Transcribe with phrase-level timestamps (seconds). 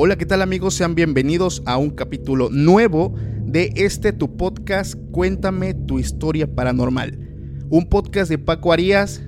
[0.00, 0.74] Hola, ¿qué tal amigos?
[0.74, 7.18] Sean bienvenidos a un capítulo nuevo de este tu podcast Cuéntame tu historia paranormal.
[7.68, 9.20] Un podcast de Paco Arias,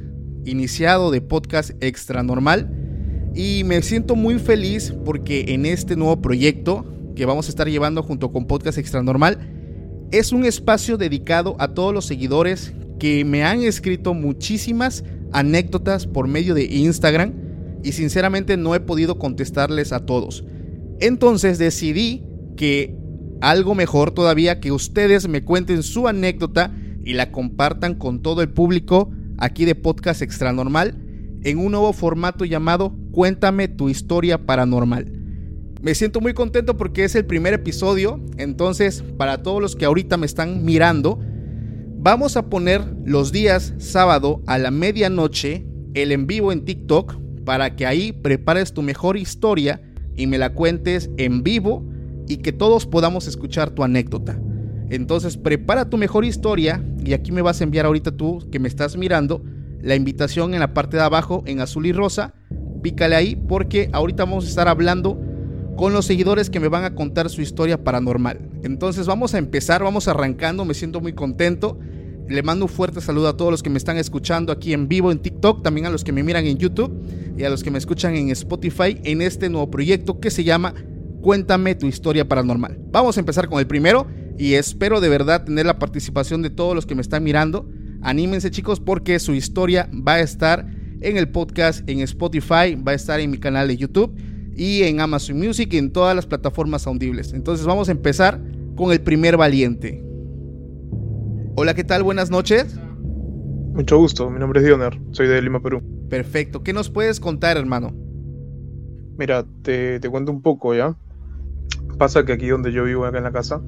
[0.45, 2.71] iniciado de podcast extra normal.
[3.35, 8.05] Y me siento muy feliz porque en este nuevo proyecto que vamos a estar llevando
[8.05, 9.41] junto con Podcast Extra Normal
[10.13, 16.29] es un espacio dedicado a todos los seguidores que me han escrito muchísimas anécdotas por
[16.29, 17.33] medio de Instagram
[17.83, 20.45] y sinceramente no he podido contestarles a todos.
[21.01, 22.23] Entonces decidí
[22.57, 22.95] que
[23.41, 28.51] algo mejor todavía que ustedes me cuenten su anécdota y la compartan con todo el
[28.51, 31.03] público aquí de Podcast Extra Normal
[31.43, 35.11] en un nuevo formato llamado Cuéntame tu historia paranormal.
[35.81, 40.19] Me siento muy contento porque es el primer episodio, entonces para todos los que ahorita
[40.19, 41.19] me están mirando,
[41.97, 47.75] vamos a poner los días sábado a la medianoche el en vivo en TikTok para
[47.75, 49.81] que ahí prepares tu mejor historia
[50.21, 51.83] y me la cuentes en vivo
[52.29, 54.39] y que todos podamos escuchar tu anécdota.
[54.91, 58.69] Entonces prepara tu mejor historia y aquí me vas a enviar ahorita tú que me
[58.69, 59.43] estás mirando
[59.81, 62.35] la invitación en la parte de abajo en azul y rosa.
[62.83, 65.19] Pícale ahí porque ahorita vamos a estar hablando
[65.79, 68.41] con los seguidores que me van a contar su historia paranormal.
[68.63, 71.79] Entonces vamos a empezar, vamos arrancando, me siento muy contento.
[72.31, 75.11] Le mando un fuerte saludo a todos los que me están escuchando aquí en vivo
[75.11, 76.93] en TikTok, también a los que me miran en YouTube
[77.37, 80.73] y a los que me escuchan en Spotify en este nuevo proyecto que se llama
[81.23, 82.79] Cuéntame tu historia paranormal.
[82.93, 84.07] Vamos a empezar con el primero
[84.39, 87.69] y espero de verdad tener la participación de todos los que me están mirando.
[88.01, 90.71] Anímense chicos porque su historia va a estar
[91.01, 94.15] en el podcast, en Spotify, va a estar en mi canal de YouTube
[94.55, 97.33] y en Amazon Music y en todas las plataformas audibles.
[97.33, 98.41] Entonces vamos a empezar
[98.77, 100.10] con el primer valiente.
[101.63, 102.03] Hola, ¿qué tal?
[102.03, 102.81] Buenas noches.
[103.75, 105.83] Mucho gusto, mi nombre es Dioner, soy de Lima, Perú.
[106.09, 107.93] Perfecto, ¿qué nos puedes contar, hermano?
[109.19, 110.97] Mira, te, te cuento un poco ya.
[111.99, 113.61] Pasa que aquí donde yo vivo, acá en la casa,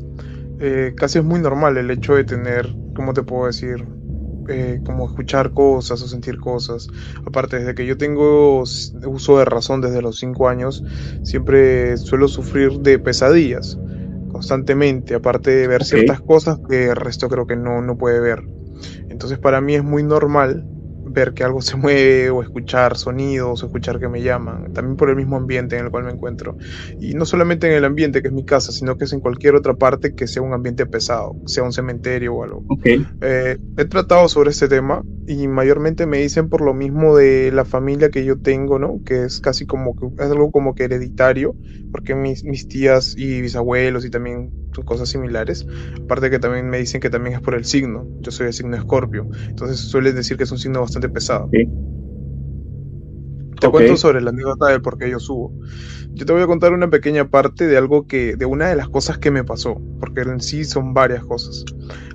[0.58, 3.86] eh, casi es muy normal el hecho de tener, ¿cómo te puedo decir?
[4.48, 6.88] Eh, como escuchar cosas o sentir cosas.
[7.26, 10.82] Aparte, desde que yo tengo uso de razón desde los 5 años,
[11.24, 13.76] siempre suelo sufrir de pesadillas
[14.42, 18.42] constantemente, aparte de ver ciertas cosas que el resto creo que no, no puede ver.
[19.08, 20.66] Entonces para mí es muy normal
[21.12, 25.11] ver que algo se mueve o escuchar sonidos o escuchar que me llaman, también por
[25.11, 26.56] el mismo ambiente en el cual me encuentro.
[27.00, 29.55] Y no solamente en el ambiente que es mi casa, sino que es en cualquier
[29.55, 32.65] otra parte que sea un ambiente pesado, sea un cementerio o algo.
[33.21, 37.65] Eh, he tratado sobre este tema y mayormente me dicen por lo mismo de la
[37.65, 39.01] familia que yo tengo, ¿no?
[39.05, 41.55] Que es casi como que es algo como que hereditario,
[41.91, 45.66] porque mis, mis tías y bisabuelos y también cosas similares.
[46.03, 48.06] Aparte que también me dicen que también es por el signo.
[48.21, 51.50] Yo soy el signo Escorpio, entonces suelen decir que es un signo bastante pesado.
[53.62, 55.53] Te cuento sobre la anécdota de por qué yo subo.
[56.15, 58.88] Yo te voy a contar una pequeña parte de algo que, de una de las
[58.88, 61.65] cosas que me pasó, porque en sí son varias cosas.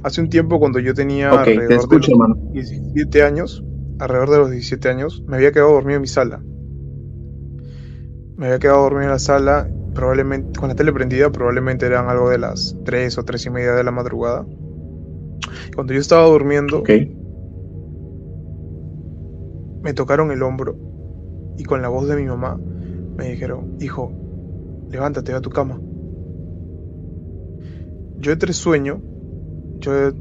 [0.04, 2.36] Hace un tiempo cuando yo tenía te alrededor de los hermano.
[2.52, 3.64] 17 años,
[4.00, 6.44] alrededor de los 17 años, me había quedado dormido en mi sala.
[8.36, 12.30] Me había quedado dormido en la sala, probablemente con la tele prendida, probablemente eran algo
[12.30, 14.46] de las 3 o 3 y media de la madrugada.
[15.74, 16.84] Cuando yo estaba durmiendo,
[19.82, 20.78] me tocaron el hombro
[21.58, 22.60] y con la voz de mi mamá
[23.18, 24.14] me dijeron, hijo,
[24.92, 25.82] levántate a tu cama.
[28.20, 29.02] Yo entre sueño,
[29.80, 30.12] yo,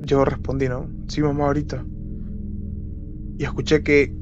[0.00, 0.90] yo respondí, ¿no?
[1.06, 1.86] Sí, mamá, ahorita.
[3.38, 4.12] Y escuché que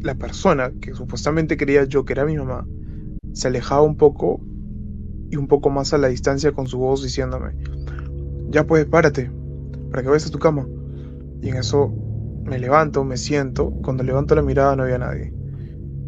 [0.00, 2.66] la persona que supuestamente creía yo que era mi mamá,
[3.32, 4.40] se alejaba un poco
[5.30, 7.54] y un poco más a la distancia con su voz diciéndome,
[8.50, 9.30] ya pues, párate,
[9.90, 10.66] para que vayas a tu cama.
[11.40, 11.92] Y en eso
[12.44, 15.32] me levanto, me siento, cuando levanto la mirada no había nadie.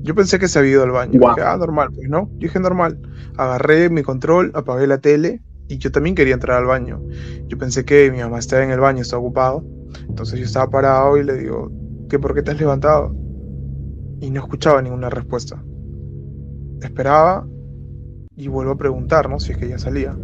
[0.02, 1.18] Yo pensé que se había ido al baño.
[1.18, 1.34] Guau.
[1.34, 2.28] Dije, ah, normal, pues no.
[2.32, 3.00] Yo dije normal.
[3.38, 7.02] Agarré mi control, apagué la tele y yo también quería entrar al baño.
[7.48, 9.64] Yo pensé que mi mamá estaba en el baño, estaba ocupado.
[10.06, 11.72] Entonces yo estaba parado y le digo,
[12.10, 13.14] ¿qué por qué te has levantado?
[14.20, 15.62] Y no escuchaba ninguna respuesta.
[16.82, 17.46] Esperaba
[18.36, 19.38] y vuelvo a preguntar, ¿no?
[19.40, 20.16] Si es que ya salía.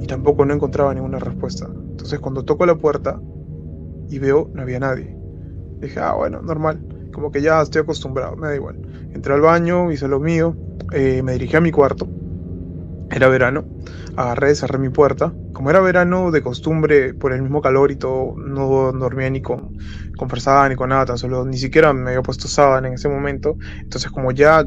[0.00, 1.66] y tampoco no encontraba ninguna respuesta.
[1.66, 3.20] Entonces cuando toco la puerta
[4.08, 5.16] y veo, no había nadie.
[5.80, 8.82] Dije, ah, bueno, normal, como que ya estoy acostumbrado, me da igual.
[9.14, 10.56] Entré al baño, hice lo mío,
[10.92, 12.08] eh, me dirigí a mi cuarto,
[13.12, 13.64] era verano,
[14.16, 15.32] agarré, cerré mi puerta.
[15.52, 19.76] Como era verano, de costumbre, por el mismo calor y todo, no dormía ni con,
[20.16, 20.28] con
[20.68, 23.56] ni con nada, tan solo ni siquiera me había puesto sábana en ese momento.
[23.80, 24.66] Entonces, como ya.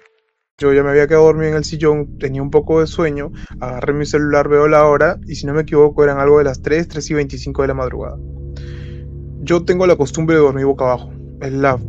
[0.61, 3.93] Yo ya me había quedado dormido en el sillón, tenía un poco de sueño, agarré
[3.93, 6.87] mi celular, veo la hora y si no me equivoco eran algo de las 3,
[6.87, 8.19] 3 y 25 de la madrugada.
[9.39, 11.11] Yo tengo la costumbre de dormir boca abajo.
[11.41, 11.79] Es, la,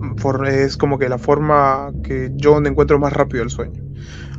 [0.48, 3.84] es como que la forma que yo encuentro más rápido el sueño.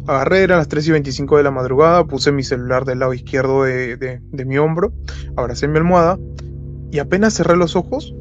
[0.07, 3.65] Agarré, eran las 3 y 25 de la madrugada, puse mi celular del lado izquierdo
[3.65, 4.94] de, mi hombro,
[5.35, 6.18] abracé mi almohada
[6.91, 8.15] y apenas cerré los ojos,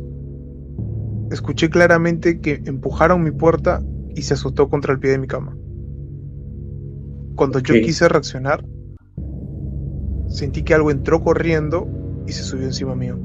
[1.31, 3.83] escuché claramente que empujaron mi puerta
[4.15, 5.57] y se azotó contra el pie de mi cama.
[7.35, 8.65] Cuando yo quise reaccionar,
[10.29, 11.89] sentí que algo entró corriendo
[12.27, 13.19] y se subió encima mío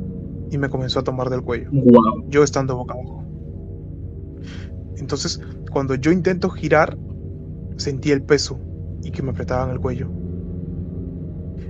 [0.49, 1.69] y me comenzó a tomar del cuello.
[2.29, 3.23] Yo estando boca abajo.
[4.97, 5.39] Entonces,
[5.71, 6.97] cuando yo intento girar,
[7.77, 8.59] sentí el peso
[9.03, 10.09] y que me apretaban el cuello.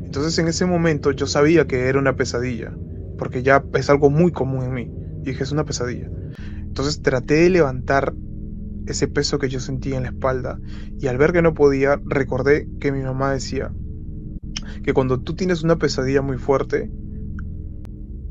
[0.03, 2.73] Entonces en ese momento yo sabía que era una pesadilla,
[3.17, 4.91] porque ya es algo muy común en mí.
[5.21, 6.09] Y dije, es una pesadilla.
[6.61, 8.13] Entonces traté de levantar
[8.87, 10.59] ese peso que yo sentía en la espalda
[10.99, 13.71] y al ver que no podía, recordé que mi mamá decía
[14.83, 16.89] que cuando tú tienes una pesadilla muy fuerte,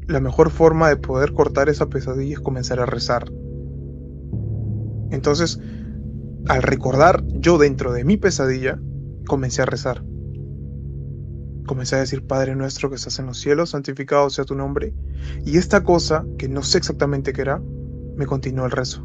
[0.06, 3.30] la mejor forma de poder cortar esa pesadilla es comenzar a rezar.
[5.10, 5.60] Entonces,
[6.48, 8.80] al recordar yo dentro de mi pesadilla,
[9.26, 10.04] comencé a rezar.
[11.66, 14.94] Comencé a decir, Padre nuestro que estás en los cielos, santificado sea tu nombre.
[15.44, 17.60] Y esta cosa, que no sé exactamente qué era,
[18.16, 19.02] me continuó el rezo.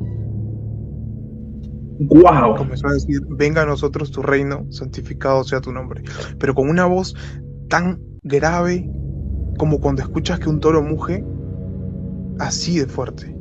[2.03, 2.56] ¡Wow!
[2.57, 6.01] Comenzó a decir, venga a nosotros tu reino, santificado sea tu nombre.
[6.39, 7.15] Pero con una voz
[7.69, 8.89] tan grave
[9.59, 11.24] como cuando escuchas que un toro muge,
[12.39, 13.36] así de fuerte.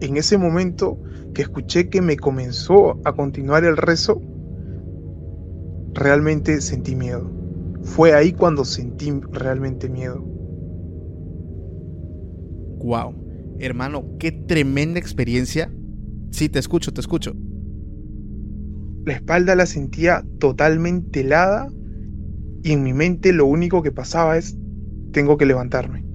[0.00, 0.98] En ese momento
[1.32, 4.20] que escuché que me comenzó a continuar el rezo,
[5.94, 7.30] realmente sentí miedo.
[7.82, 10.18] Fue ahí cuando sentí realmente miedo.
[12.80, 13.14] Wow,
[13.60, 15.70] hermano, qué tremenda experiencia.
[16.32, 17.34] Sí, te escucho, te escucho.
[19.04, 21.68] La espalda la sentía totalmente helada
[22.62, 24.56] y en mi mente lo único que pasaba es,
[25.12, 26.06] tengo que levantarme.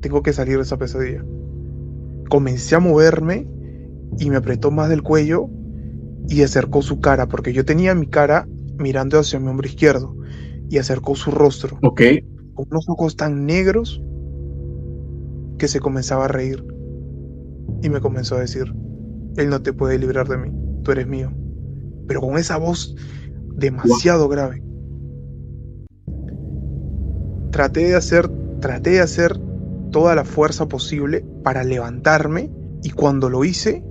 [0.00, 1.24] Tengo que salir de esa pesadilla.
[2.28, 3.46] Comencé a moverme
[4.18, 5.48] y me apretó más del cuello
[6.28, 8.48] y acercó su cara, porque yo tenía mi cara
[8.78, 10.16] mirando hacia mi hombro izquierdo
[10.68, 11.78] y acercó su rostro.
[11.82, 12.02] Ok.
[12.54, 14.02] Con unos ojos tan negros
[15.58, 16.64] que se comenzaba a reír.
[17.82, 18.72] Y me comenzó a decir,
[19.36, 20.52] Él no te puede librar de mí,
[20.82, 21.32] tú eres mío.
[22.06, 22.94] Pero con esa voz
[23.54, 24.62] demasiado grave.
[27.50, 28.28] Traté de hacer,
[28.60, 29.38] traté de hacer
[29.90, 32.50] toda la fuerza posible para levantarme
[32.82, 33.84] y cuando lo hice,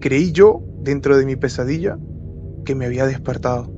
[0.00, 1.98] Creí yo, dentro de mi pesadilla,
[2.64, 3.72] que me había despertado.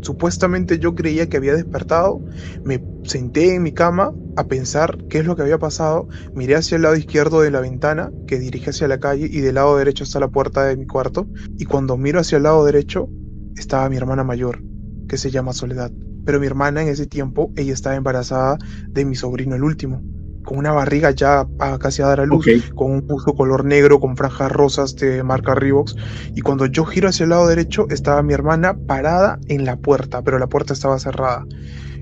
[0.00, 2.20] Supuestamente yo creía que había despertado,
[2.64, 6.76] me senté en mi cama a pensar qué es lo que había pasado, miré hacia
[6.76, 10.04] el lado izquierdo de la ventana que dirige hacia la calle y del lado derecho
[10.04, 11.26] está la puerta de mi cuarto,
[11.58, 13.08] y cuando miro hacia el lado derecho
[13.56, 14.62] estaba mi hermana mayor,
[15.08, 15.90] que se llama Soledad.
[16.24, 20.02] Pero mi hermana en ese tiempo, ella estaba embarazada de mi sobrino el último
[20.46, 21.46] con una barriga ya
[21.78, 25.54] casi a dar a luz, con un buzo color negro, con franjas rosas de marca
[25.54, 25.96] Reeboks.
[26.34, 30.22] Y cuando yo giro hacia el lado derecho, estaba mi hermana parada en la puerta,
[30.22, 31.44] pero la puerta estaba cerrada.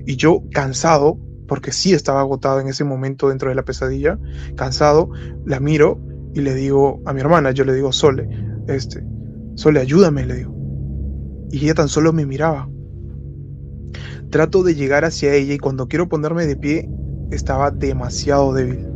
[0.05, 4.19] Y yo, cansado, porque sí estaba agotado en ese momento dentro de la pesadilla,
[4.55, 5.09] cansado,
[5.45, 5.99] la miro
[6.33, 8.27] y le digo a mi hermana, yo le digo, Sole,
[8.67, 9.03] este,
[9.55, 10.55] Sole, ayúdame, le digo.
[11.51, 12.69] Y ella tan solo me miraba.
[14.29, 16.89] Trato de llegar hacia ella y cuando quiero ponerme de pie,
[17.31, 18.87] estaba demasiado débil.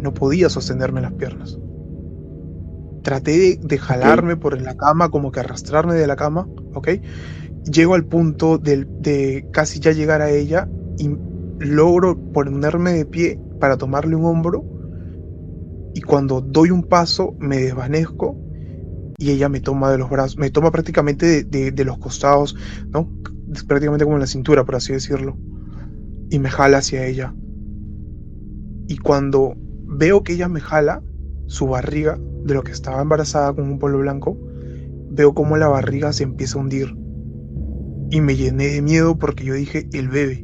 [0.00, 1.58] No podía sostenerme las piernas.
[3.02, 6.88] Traté de, jalarme por la cama, como que arrastrarme de la cama, ¿ok?
[7.64, 10.68] Llego al punto de, de casi ya llegar a ella
[10.98, 11.10] y
[11.58, 14.64] logro ponerme de pie para tomarle un hombro
[15.94, 18.36] y cuando doy un paso me desvanezco
[19.18, 22.56] y ella me toma de los brazos, me toma prácticamente de, de, los costados,
[22.90, 23.08] ¿no?
[23.68, 25.38] Prácticamente como en la cintura, por así decirlo
[26.30, 27.34] y me jala hacia ella.
[28.88, 29.54] Y cuando
[29.86, 31.02] veo que ella me jala,
[31.46, 34.36] su barriga, de lo que estaba embarazada con un polvo blanco,
[35.10, 36.94] veo como la barriga se empieza a hundir.
[38.10, 40.43] Y me llené de miedo porque yo dije, el bebé.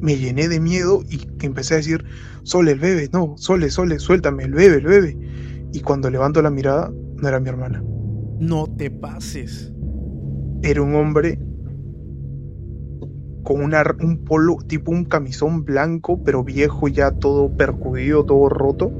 [0.00, 2.04] Me llené de miedo y empecé a decir,
[2.42, 5.18] Sole, el bebé, no, Sole, Sole, suéltame, el bebé, el bebé.
[5.72, 7.82] Y cuando levanto la mirada, no era mi hermana.
[8.38, 9.72] No te pases.
[10.62, 11.38] Era un hombre
[13.44, 18.90] con un polo, tipo un camisón blanco, pero viejo ya todo percudido, todo roto.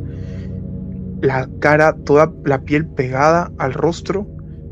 [1.22, 4.26] La cara, toda la piel pegada al rostro,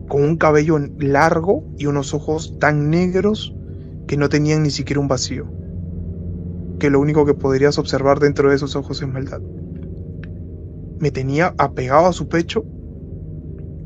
[0.08, 3.56] con un cabello largo y unos ojos tan negros
[4.06, 5.46] que no tenían ni siquiera un vacío.
[6.82, 9.40] Que lo único que podrías observar dentro de esos ojos es maldad.
[10.98, 12.64] Me tenía apegado a su pecho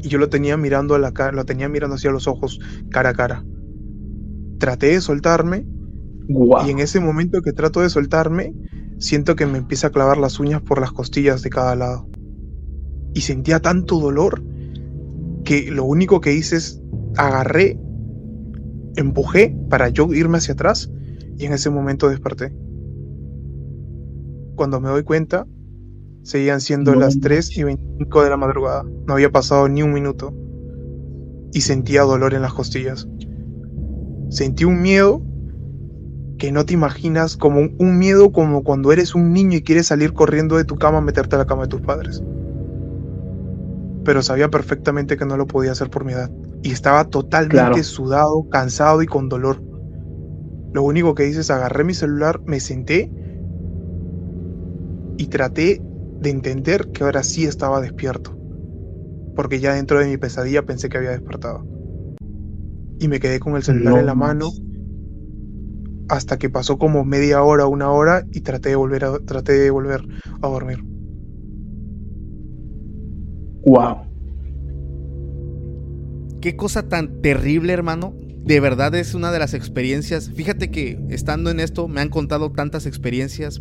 [0.02, 3.10] y yo lo tenía mirando a la cara, lo tenía mirando hacia los ojos cara
[3.10, 3.44] a cara.
[4.58, 5.66] Traté de soltarme
[6.26, 8.54] y en ese momento que trato de soltarme,
[8.96, 12.08] siento que me empieza a clavar las uñas por las costillas de cada lado.
[13.12, 14.42] Y sentía tanto dolor
[15.44, 16.80] que lo único que hice es
[17.18, 17.78] agarré,
[18.96, 20.90] empujé para yo irme hacia atrás
[21.36, 22.54] y en ese momento desperté.
[24.56, 25.46] Cuando me doy cuenta,
[26.22, 28.84] seguían siendo las 3 y 25 de la madrugada.
[29.06, 30.34] No había pasado ni un minuto.
[31.52, 33.06] Y sentía dolor en las costillas.
[34.30, 35.22] Sentí un miedo
[36.38, 40.12] que no te imaginas como un miedo como cuando eres un niño y quieres salir
[40.12, 42.22] corriendo de tu cama a meterte a la cama de tus padres.
[44.04, 46.30] Pero sabía perfectamente que no lo podía hacer por mi edad.
[46.62, 49.62] Y estaba totalmente sudado, cansado y con dolor.
[50.72, 53.10] Lo único que hice es agarré mi celular, me senté
[55.16, 55.80] y traté
[56.20, 58.37] de entender que ahora sí estaba despierto.
[59.35, 61.66] Porque ya dentro de mi pesadilla pensé que había despertado.
[62.99, 64.50] Y me quedé con el celular en la mano
[66.08, 69.70] hasta que pasó como media hora, una hora y traté de volver a, traté de
[69.70, 70.02] volver
[70.40, 70.78] a dormir.
[73.64, 74.06] Wow.
[76.40, 78.14] Qué cosa tan terrible, hermano.
[78.44, 80.30] De verdad es una de las experiencias.
[80.30, 83.61] Fíjate que estando en esto me han contado tantas experiencias.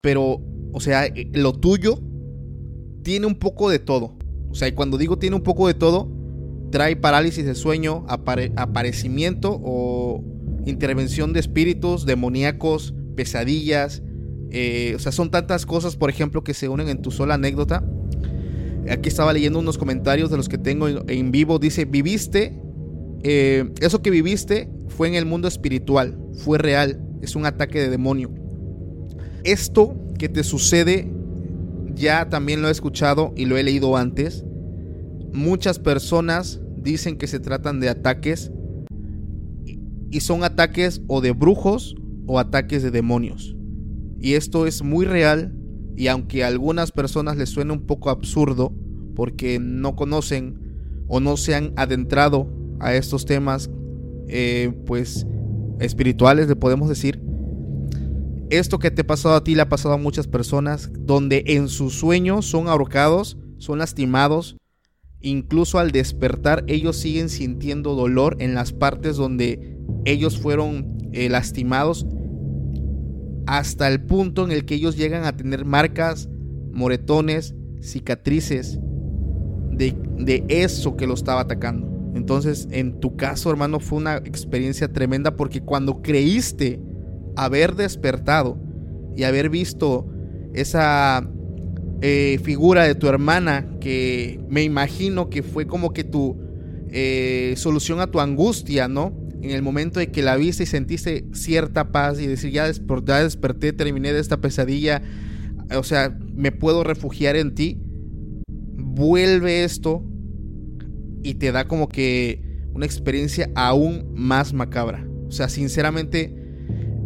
[0.00, 0.40] Pero,
[0.72, 1.98] o sea, lo tuyo
[3.02, 4.16] tiene un poco de todo.
[4.50, 6.10] O sea, cuando digo tiene un poco de todo,
[6.70, 10.24] trae parálisis de sueño, aparecimiento o
[10.64, 14.02] intervención de espíritus demoníacos, pesadillas.
[14.50, 17.84] Eh, o sea, son tantas cosas, por ejemplo, que se unen en tu sola anécdota.
[18.88, 21.58] Aquí estaba leyendo unos comentarios de los que tengo en vivo.
[21.58, 22.58] Dice, viviste,
[23.22, 27.90] eh, eso que viviste fue en el mundo espiritual, fue real, es un ataque de
[27.90, 28.39] demonio.
[29.44, 31.10] Esto que te sucede
[31.94, 34.44] ya también lo he escuchado y lo he leído antes.
[35.32, 38.50] Muchas personas dicen que se tratan de ataques
[40.10, 41.94] y son ataques o de brujos
[42.26, 43.56] o ataques de demonios.
[44.18, 45.54] Y esto es muy real
[45.96, 48.74] y aunque a algunas personas les suene un poco absurdo
[49.14, 50.58] porque no conocen
[51.08, 52.48] o no se han adentrado
[52.80, 53.70] a estos temas
[54.28, 55.26] eh, pues
[55.80, 57.20] espirituales le podemos decir
[58.50, 61.68] esto que te ha pasado a ti le ha pasado a muchas personas, donde en
[61.68, 64.56] sus sueños son ahorcados, son lastimados,
[65.20, 72.06] incluso al despertar ellos siguen sintiendo dolor en las partes donde ellos fueron eh, lastimados,
[73.46, 76.28] hasta el punto en el que ellos llegan a tener marcas,
[76.72, 78.78] moretones, cicatrices
[79.70, 81.88] de, de eso que lo estaba atacando.
[82.14, 86.80] Entonces, en tu caso, hermano, fue una experiencia tremenda porque cuando creíste
[87.36, 88.58] haber despertado
[89.16, 90.06] y haber visto
[90.54, 91.28] esa
[92.00, 96.38] eh, figura de tu hermana que me imagino que fue como que tu
[96.90, 99.20] eh, solución a tu angustia, ¿no?
[99.42, 103.22] en el momento de que la viste y sentiste cierta paz y decir, ya, ya
[103.22, 105.02] desperté, terminé de esta pesadilla,
[105.76, 107.80] o sea, me puedo refugiar en ti,
[108.76, 110.04] vuelve esto
[111.22, 112.42] y te da como que
[112.74, 115.06] una experiencia aún más macabra.
[115.26, 116.34] O sea, sinceramente,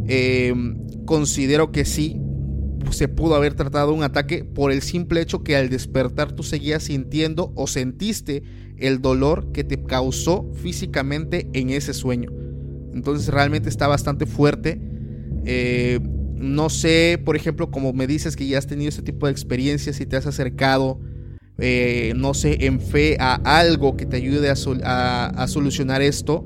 [0.07, 2.21] em, considero que sí,
[2.91, 6.85] se pudo haber tratado un ataque por el simple hecho que al despertar tú seguías
[6.85, 8.43] sintiendo o sentiste
[8.79, 12.31] el dolor que te causó físicamente en ese sueño.
[12.93, 14.81] Entonces realmente está bastante fuerte.
[15.45, 16.01] Eh,
[16.35, 20.01] no sé, por ejemplo, como me dices que ya has tenido este tipo de experiencias
[20.01, 21.01] y te has acercado,
[21.59, 26.45] eh, no sé, en fe a algo que te ayude a, solucionar esto,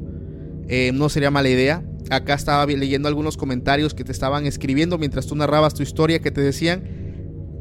[0.68, 1.84] eh, no sería mala idea.
[2.10, 6.30] Acá estaba leyendo algunos comentarios que te estaban escribiendo mientras tú narrabas tu historia, que
[6.30, 6.84] te decían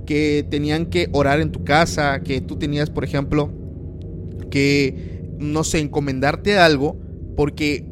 [0.06, 3.52] que tenían que orar en tu casa, que tú tenías, por ejemplo,
[4.50, 6.98] que, no sé, encomendarte algo,
[7.36, 7.86] porque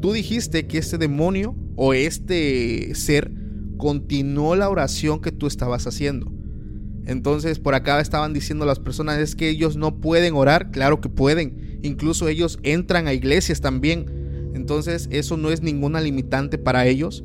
[0.00, 3.32] tú dijiste que este demonio o este ser
[3.76, 6.32] continuó la oración que tú estabas haciendo.
[7.06, 11.08] Entonces por acá estaban diciendo las personas es que ellos no pueden orar, claro que
[11.08, 14.17] pueden, incluso ellos entran a iglesias también.
[14.58, 17.24] Entonces eso no es ninguna limitante para ellos,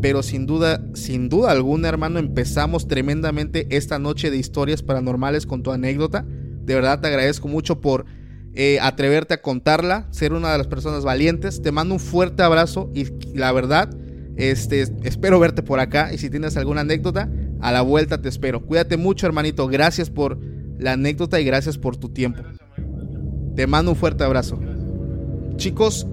[0.00, 5.62] pero sin duda, sin duda alguna hermano, empezamos tremendamente esta noche de historias paranormales con
[5.62, 6.24] tu anécdota.
[6.64, 8.06] De verdad te agradezco mucho por
[8.54, 11.60] eh, atreverte a contarla, ser una de las personas valientes.
[11.60, 13.06] Te mando un fuerte abrazo y
[13.36, 13.94] la verdad,
[14.36, 18.64] este, espero verte por acá y si tienes alguna anécdota, a la vuelta te espero.
[18.64, 19.68] Cuídate mucho, hermanito.
[19.68, 20.38] Gracias por
[20.78, 22.42] la anécdota y gracias por tu tiempo.
[23.54, 24.58] Te mando un fuerte abrazo.
[25.56, 26.06] Chicos,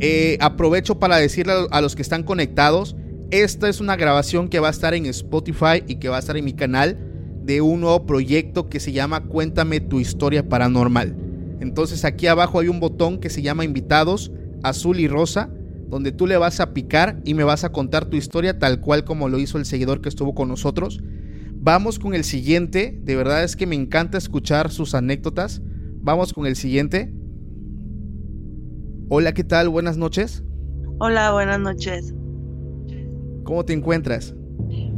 [0.00, 2.96] eh, aprovecho para decirle a los que están conectados,
[3.30, 6.36] esta es una grabación que va a estar en Spotify y que va a estar
[6.36, 6.98] en mi canal
[7.44, 11.16] de un nuevo proyecto que se llama Cuéntame tu historia paranormal.
[11.60, 15.50] Entonces aquí abajo hay un botón que se llama invitados, azul y rosa,
[15.88, 19.04] donde tú le vas a picar y me vas a contar tu historia tal cual
[19.04, 21.00] como lo hizo el seguidor que estuvo con nosotros.
[21.52, 25.60] Vamos con el siguiente, de verdad es que me encanta escuchar sus anécdotas.
[26.02, 27.12] Vamos con el siguiente.
[29.12, 29.68] Hola, ¿qué tal?
[29.68, 30.44] Buenas noches.
[30.98, 32.14] Hola, buenas noches.
[33.42, 34.36] ¿Cómo te encuentras?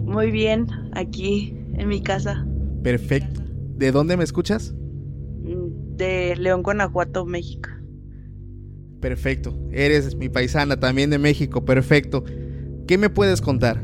[0.04, 2.46] Muy bien, aquí en mi casa.
[2.82, 3.40] Perfecto.
[3.76, 4.74] ¿De dónde me escuchas?
[5.96, 7.70] de León, Guanajuato, México.
[9.00, 9.58] Perfecto.
[9.72, 11.64] Eres mi paisana también de México.
[11.64, 12.22] Perfecto.
[12.86, 13.82] ¿Qué me puedes contar?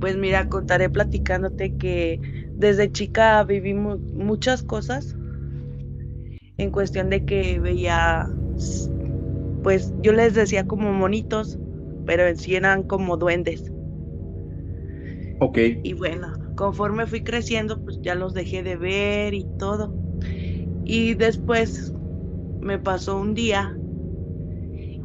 [0.00, 2.20] Pues mira, contaré platicándote que
[2.56, 5.16] desde chica vivimos muchas cosas
[6.56, 8.28] en cuestión de que veía,
[9.64, 11.58] pues yo les decía como monitos,
[12.06, 13.72] pero en sí eran como duendes.
[15.40, 15.58] Ok.
[15.82, 19.92] Y bueno, conforme fui creciendo, pues ya los dejé de ver y todo.
[20.84, 21.92] Y después
[22.60, 23.74] me pasó un día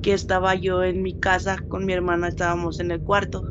[0.02, 3.44] que estaba yo en mi casa con mi hermana, estábamos en el cuarto.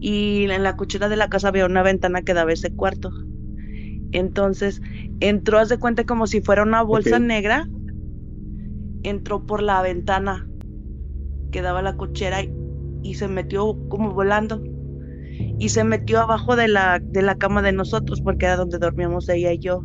[0.00, 3.10] Y en la cuchera de la casa había una ventana que daba ese cuarto.
[4.12, 4.80] Entonces
[5.20, 7.66] entró, haz de cuenta como si fuera una bolsa negra.
[9.04, 10.48] Entró por la ventana
[11.52, 12.52] que daba la cochera y,
[13.04, 14.60] y, se metió como volando.
[15.58, 19.28] Y se metió abajo de la, de la cama de nosotros porque era donde dormíamos
[19.28, 19.84] ella y yo.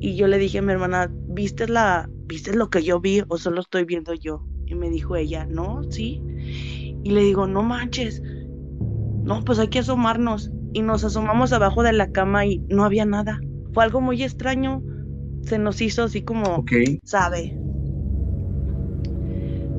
[0.00, 3.38] Y yo le dije a mi hermana, ¿viste, la, ¿viste lo que yo vi o
[3.38, 4.44] solo estoy viendo yo?
[4.66, 6.20] Y me dijo ella, no, sí.
[7.04, 8.22] Y le digo, no manches.
[9.22, 10.50] No, pues hay que asomarnos.
[10.72, 13.40] Y nos asomamos abajo de la cama y no había nada.
[13.72, 14.82] Fue algo muy extraño.
[15.42, 16.64] Se nos hizo así como,
[17.04, 17.56] sabe.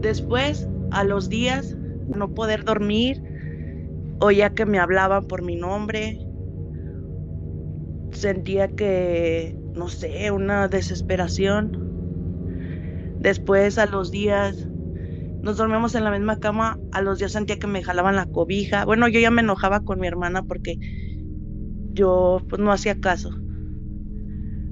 [0.04, 1.76] Después, a los días,
[2.08, 3.24] no poder dormir,
[4.20, 6.20] oía que me hablaban por mi nombre.
[8.12, 11.80] Sentía que no sé, una desesperación.
[13.20, 14.68] Después a los días
[15.42, 18.86] nos dormíamos en la misma cama, a los días sentía que me jalaban la cobija.
[18.86, 20.78] Bueno, yo ya me enojaba con mi hermana porque
[21.94, 23.32] yo pues no hacía caso.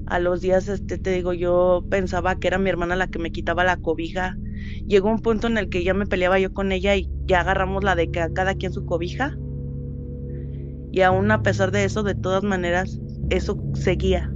[0.06, 3.32] A los días, este, te digo, yo pensaba que era mi hermana la que me
[3.32, 4.36] quitaba la cobija.
[4.86, 7.84] Llegó un punto en el que ya me peleaba yo con ella y ya agarramos
[7.84, 9.36] la de cada quien su cobija.
[10.90, 14.32] Y aún a pesar de eso, de todas maneras, eso seguía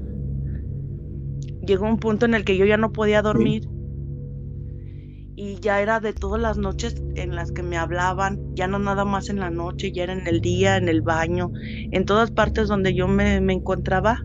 [1.66, 3.68] llegó un punto en el que yo ya no podía dormir.
[5.38, 9.04] Y ya era de todas las noches en las que me hablaban, ya no nada
[9.04, 11.50] más en la noche, ya era en el día, en el baño,
[11.90, 14.24] en todas partes donde yo me, encontraba,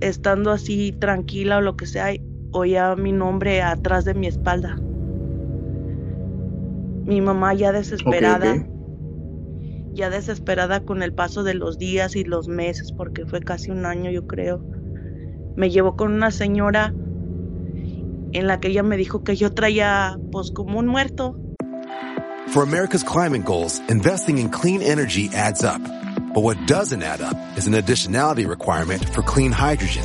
[0.00, 2.14] estando así tranquila o lo que sea,
[2.54, 4.76] oía mi nombre atrás de mi espalda.
[7.04, 8.66] Mi mamá ya desesperada,
[9.92, 13.84] ya desesperada con el paso de los días y los meses, porque fue casi un
[13.84, 14.64] año yo creo
[15.56, 16.94] me llevó con una señora
[18.32, 21.36] en la que ella me dijo que yo traía pues como un muerto.
[22.48, 25.80] For America's climate goals, investing in clean energy adds up.
[26.34, 30.04] But what doesn't add up is an additionality requirement for clean hydrogen.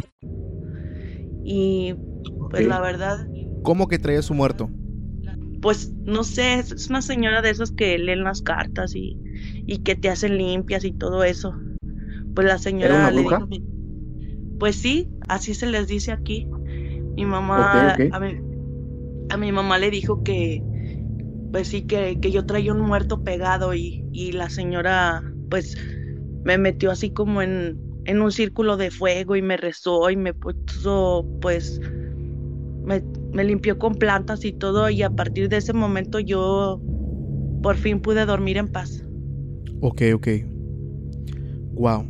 [1.43, 1.95] Y
[2.49, 3.27] pues la verdad,
[3.63, 4.69] ¿Cómo que traía su muerto?
[5.61, 9.15] pues no sé, es una señora de esas que leen las cartas y,
[9.67, 11.53] y que te hacen limpias y todo eso.
[12.33, 13.47] Pues la señora una le dijo,
[14.59, 16.47] pues sí, así se les dice aquí.
[17.15, 17.93] Mi mamá.
[18.11, 18.37] A, mi,
[19.29, 20.63] a mi mamá le dijo que,
[21.51, 25.77] pues sí, que, que yo traía un muerto pegado y, y la señora, pues,
[26.43, 30.33] me metió así como en, en un círculo de fuego y me rezó y me
[30.33, 31.79] puso, pues,
[32.83, 36.81] me, limpió con plantas y todo y a partir de ese momento yo
[37.61, 39.03] por fin pude dormir en paz.
[39.81, 40.27] Ok, ok.
[41.73, 42.05] Wow.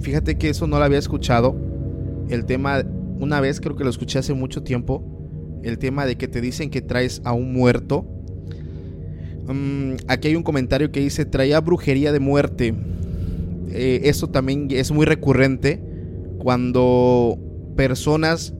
[0.00, 1.56] fíjate que eso no lo había escuchado.
[2.28, 2.84] El tema,
[3.20, 5.02] una vez creo que lo escuché hace mucho tiempo.
[5.62, 8.06] El tema de que te dicen que traes a un muerto.
[9.48, 12.74] Mm, aquí hay un comentario que dice, traía brujería de muerte.
[13.76, 15.82] Eh, eso también es muy recurrente
[16.38, 17.38] cuando
[17.76, 18.54] personas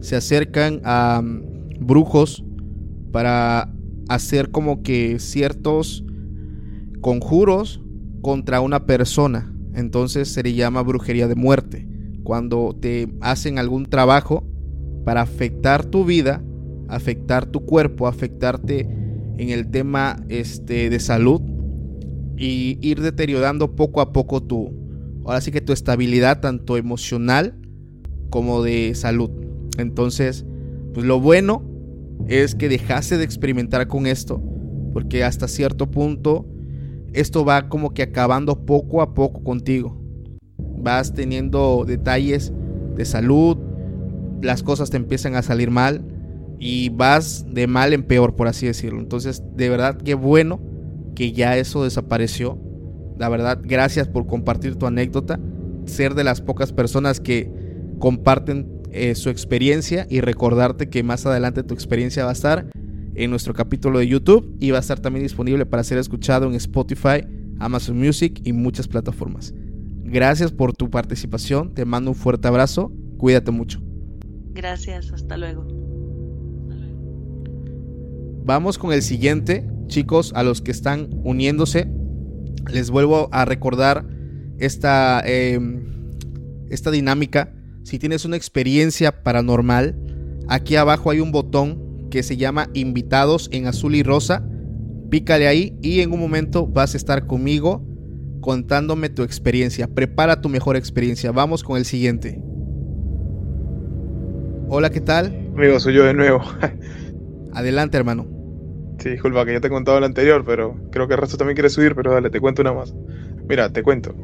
[0.00, 2.44] se acercan a mm, brujos
[3.12, 3.72] para
[4.08, 6.04] hacer como que ciertos
[7.00, 7.82] conjuros
[8.20, 9.54] contra una persona.
[9.74, 11.88] Entonces se le llama brujería de muerte.
[12.24, 14.44] Cuando te hacen algún trabajo
[15.04, 16.42] para afectar tu vida,
[16.88, 18.80] afectar tu cuerpo, afectarte
[19.38, 21.40] en el tema este, de salud
[22.38, 24.72] y ir deteriorando poco a poco tu,
[25.24, 27.58] ahora sí que tu estabilidad tanto emocional
[28.30, 29.30] como de salud.
[29.76, 30.46] Entonces,
[30.94, 31.62] pues lo bueno
[32.28, 34.40] es que dejase de experimentar con esto,
[34.92, 36.46] porque hasta cierto punto
[37.12, 40.00] esto va como que acabando poco a poco contigo.
[40.58, 42.52] Vas teniendo detalles
[42.96, 43.56] de salud,
[44.42, 46.04] las cosas te empiezan a salir mal
[46.60, 49.00] y vas de mal en peor, por así decirlo.
[49.00, 50.60] Entonces, de verdad, qué bueno
[51.18, 52.56] que ya eso desapareció.
[53.18, 55.40] La verdad, gracias por compartir tu anécdota,
[55.84, 57.50] ser de las pocas personas que
[57.98, 62.66] comparten eh, su experiencia y recordarte que más adelante tu experiencia va a estar
[63.16, 66.54] en nuestro capítulo de YouTube y va a estar también disponible para ser escuchado en
[66.54, 67.26] Spotify,
[67.58, 69.52] Amazon Music y muchas plataformas.
[70.04, 73.82] Gracias por tu participación, te mando un fuerte abrazo, cuídate mucho.
[74.52, 75.77] Gracias, hasta luego.
[78.48, 81.86] Vamos con el siguiente, chicos, a los que están uniéndose.
[82.72, 84.06] Les vuelvo a recordar
[84.58, 85.60] esta, eh,
[86.70, 87.52] esta dinámica.
[87.82, 90.00] Si tienes una experiencia paranormal,
[90.48, 94.48] aquí abajo hay un botón que se llama invitados en azul y rosa.
[95.10, 97.86] Pícale ahí y en un momento vas a estar conmigo
[98.40, 99.88] contándome tu experiencia.
[99.88, 101.32] Prepara tu mejor experiencia.
[101.32, 102.42] Vamos con el siguiente.
[104.70, 105.36] Hola, ¿qué tal?
[105.54, 106.40] Amigo, soy yo de nuevo.
[107.52, 108.37] Adelante, hermano.
[108.98, 111.54] Sí, disculpa que ya te he contado el anterior, pero creo que el resto también
[111.54, 112.96] quiere subir, pero dale, te cuento una más.
[113.46, 114.16] Mira, te cuento.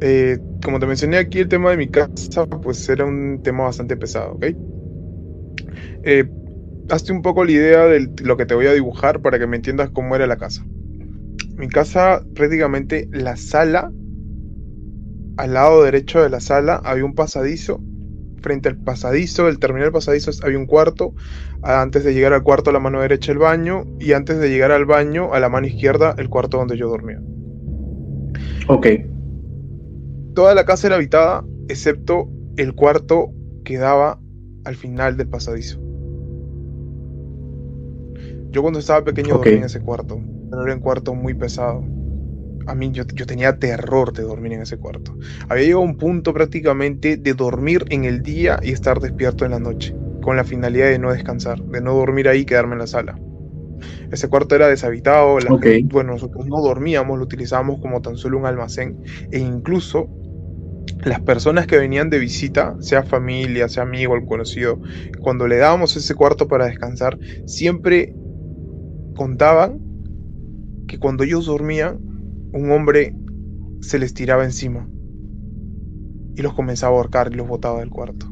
[0.00, 3.96] Eh, como te mencioné aquí, el tema de mi casa, pues era un tema bastante
[3.98, 4.46] pesado, ¿ok?
[6.02, 6.30] Eh,
[6.88, 9.56] hazte un poco la idea de lo que te voy a dibujar para que me
[9.56, 10.66] entiendas cómo era la casa.
[11.56, 13.92] Mi casa, prácticamente la sala,
[15.36, 17.82] al lado derecho de la sala había un pasadizo.
[18.40, 21.14] Frente al pasadizo, el terminal del pasadizo había un cuarto.
[21.62, 23.84] Antes de llegar al cuarto a la mano derecha el baño.
[23.98, 27.20] Y antes de llegar al baño a la mano izquierda el cuarto donde yo dormía.
[28.68, 28.86] Ok.
[30.34, 33.30] Toda la casa era habitada, excepto el cuarto
[33.64, 34.20] que daba
[34.64, 35.80] al final del pasadizo.
[38.50, 41.84] Yo cuando estaba pequeño dormía en ese cuarto, pero era un cuarto muy pesado.
[42.66, 45.12] A mí yo, yo tenía terror de dormir en ese cuarto.
[45.48, 49.52] Había llegado a un punto prácticamente de dormir en el día y estar despierto en
[49.52, 52.80] la noche, con la finalidad de no descansar, de no dormir ahí y quedarme en
[52.80, 53.16] la sala.
[54.10, 55.66] Ese cuarto era deshabitado, la Ok.
[55.66, 58.98] gente- bueno, nosotros no dormíamos, lo utilizábamos como tan solo un almacén
[59.30, 60.10] e incluso
[61.04, 64.80] las personas que venían de visita, sea familia, sea amigo, algún conocido,
[65.20, 68.16] cuando le dábamos ese cuarto para descansar, siempre
[69.14, 69.80] contaban
[70.86, 72.04] que cuando ellos dormían,
[72.52, 73.16] un hombre
[73.80, 74.88] se les tiraba encima
[76.34, 78.26] y los comenzaba a ahorcar y los botaba del cuarto.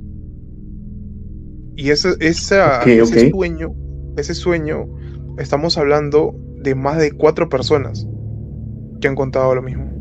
[1.76, 3.74] Y ese, esa- ese sueño,
[4.16, 4.87] ese sueño,
[5.38, 8.07] estamos hablando de más de cuatro personas
[9.00, 9.92] que han contado lo mismo.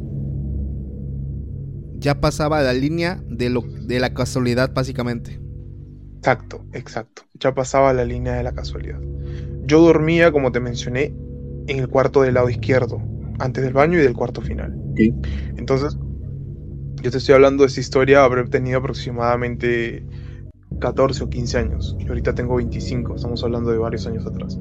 [1.99, 5.41] Ya pasaba la línea de, lo, de la casualidad, básicamente.
[6.21, 7.23] Exacto, exacto.
[7.33, 8.99] Ya pasaba la línea de la casualidad.
[9.63, 11.15] Yo dormía, como te mencioné,
[11.67, 13.01] en el cuarto del lado izquierdo,
[13.39, 14.75] antes del baño y del cuarto final.
[15.57, 15.97] Entonces,
[17.01, 20.03] yo te estoy hablando de esta historia, habré tenido aproximadamente
[20.79, 21.95] 14 o 15 años.
[21.99, 24.59] Y ahorita tengo 25, estamos hablando de varios años atrás.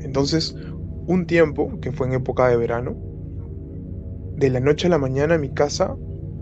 [0.00, 0.56] Entonces,
[1.06, 2.96] un tiempo, que fue en época de verano,
[4.36, 5.96] de la noche a la mañana mi casa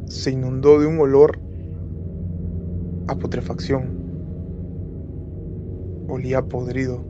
[0.07, 1.39] se inundó de un olor
[3.09, 3.99] a putrefacción.
[6.09, 7.05] Olía podrido.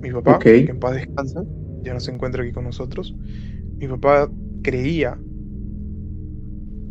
[0.00, 1.44] Mi papá, que en paz descansa,
[1.82, 3.14] ya no se encuentra aquí con nosotros.
[3.76, 4.30] Mi papá
[4.62, 5.18] creía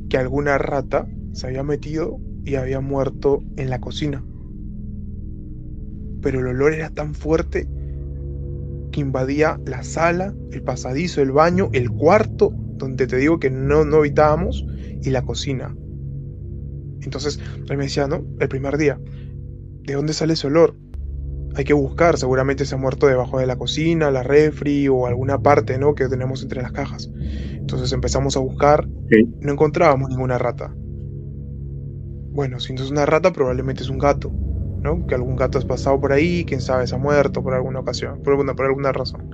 [0.09, 4.23] que alguna rata se había metido y había muerto en la cocina.
[6.21, 7.67] Pero el olor era tan fuerte
[8.91, 13.83] que invadía la sala, el pasadizo, el baño, el cuarto, donde te digo que no,
[13.85, 14.65] no habitábamos,
[15.03, 15.75] y la cocina.
[17.01, 18.25] Entonces él me decía, ¿no?
[18.39, 18.99] El primer día,
[19.83, 20.75] ¿de dónde sale ese olor?
[21.57, 25.39] Hay que buscar, seguramente se ha muerto debajo de la cocina, la refri o alguna
[25.39, 25.95] parte, ¿no?
[25.95, 27.09] Que tenemos entre las cajas.
[27.17, 30.71] Entonces empezamos a buscar, no encontrábamos ninguna rata.
[32.29, 34.31] Bueno, si no es una rata, probablemente es un gato,
[34.83, 35.07] ¿no?
[35.07, 38.21] Que algún gato has pasado por ahí, quién sabe, se ha muerto por alguna ocasión,
[38.21, 39.31] por alguna, por alguna razón.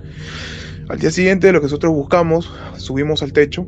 [0.88, 3.66] Al día siguiente, lo que nosotros buscamos, subimos al techo.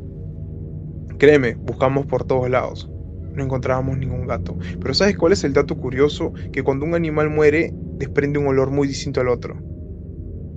[1.19, 2.89] Créeme, buscamos por todos lados.
[3.37, 4.57] No encontrábamos ningún gato.
[4.81, 6.33] Pero ¿sabes cuál es el dato curioso?
[6.51, 9.55] Que cuando un animal muere, desprende un olor muy distinto al otro.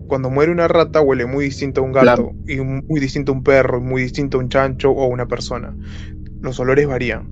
[0.07, 3.45] Cuando muere una rata, huele muy distinto a un gato, y muy distinto a un
[3.45, 5.77] perro, y muy distinto a un chancho o a una persona.
[6.41, 7.29] Los olores varían.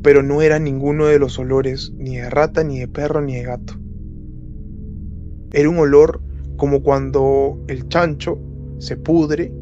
[0.00, 3.42] Pero no era ninguno de los olores, ni de rata, ni de perro, ni de
[3.42, 3.74] gato.
[5.52, 6.22] Era un olor
[6.56, 8.38] como cuando el chancho
[8.78, 9.52] se pudre,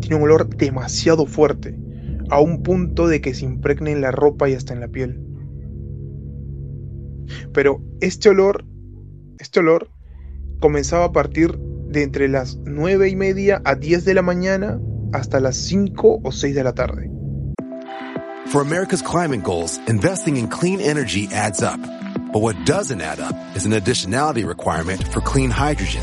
[0.00, 1.78] tiene un olor demasiado fuerte,
[2.30, 5.20] a un punto de que se impregne en la ropa y hasta en la piel.
[7.52, 8.64] Pero este olor,
[9.38, 9.90] este olor
[10.60, 14.80] comenzaba a partir de entre las nueve y media a 10 de la mañana
[15.12, 17.10] hasta las 5 o 6 de la tarde.
[18.46, 21.80] For America's climate goals, investing in clean energy adds up.
[22.32, 26.02] But what doesn't add up is an additionality requirement for clean hydrogen.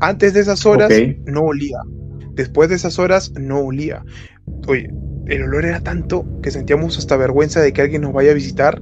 [0.00, 0.92] Antes de esas horas
[1.26, 1.78] no olía.
[2.34, 4.04] Después de esas horas no olía.
[4.66, 4.90] Oye,
[5.26, 8.80] el olor era tanto que sentíamos hasta vergüenza de que alguien nos vaya a visitar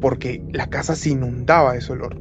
[0.00, 2.20] porque la casa se inundaba de ese olor.